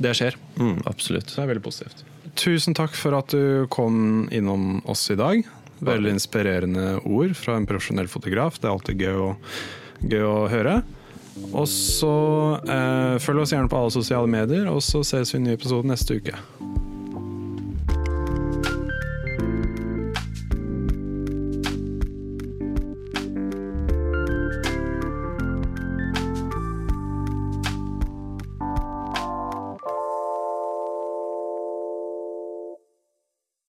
[0.03, 0.35] det skjer.
[0.59, 1.31] Mm, absolutt.
[1.31, 2.03] Det er veldig positivt.
[2.35, 5.45] Tusen takk for at du kom innom oss i dag.
[5.83, 8.59] Veldig inspirerende ord fra en profesjonell fotograf.
[8.59, 9.31] Det er alltid gøy å,
[10.05, 10.77] gøy å høre.
[11.51, 12.15] Og så
[12.63, 15.57] eh, følg oss gjerne på alle sosiale medier, og så ses vi i en ny
[15.57, 16.37] episode neste uke.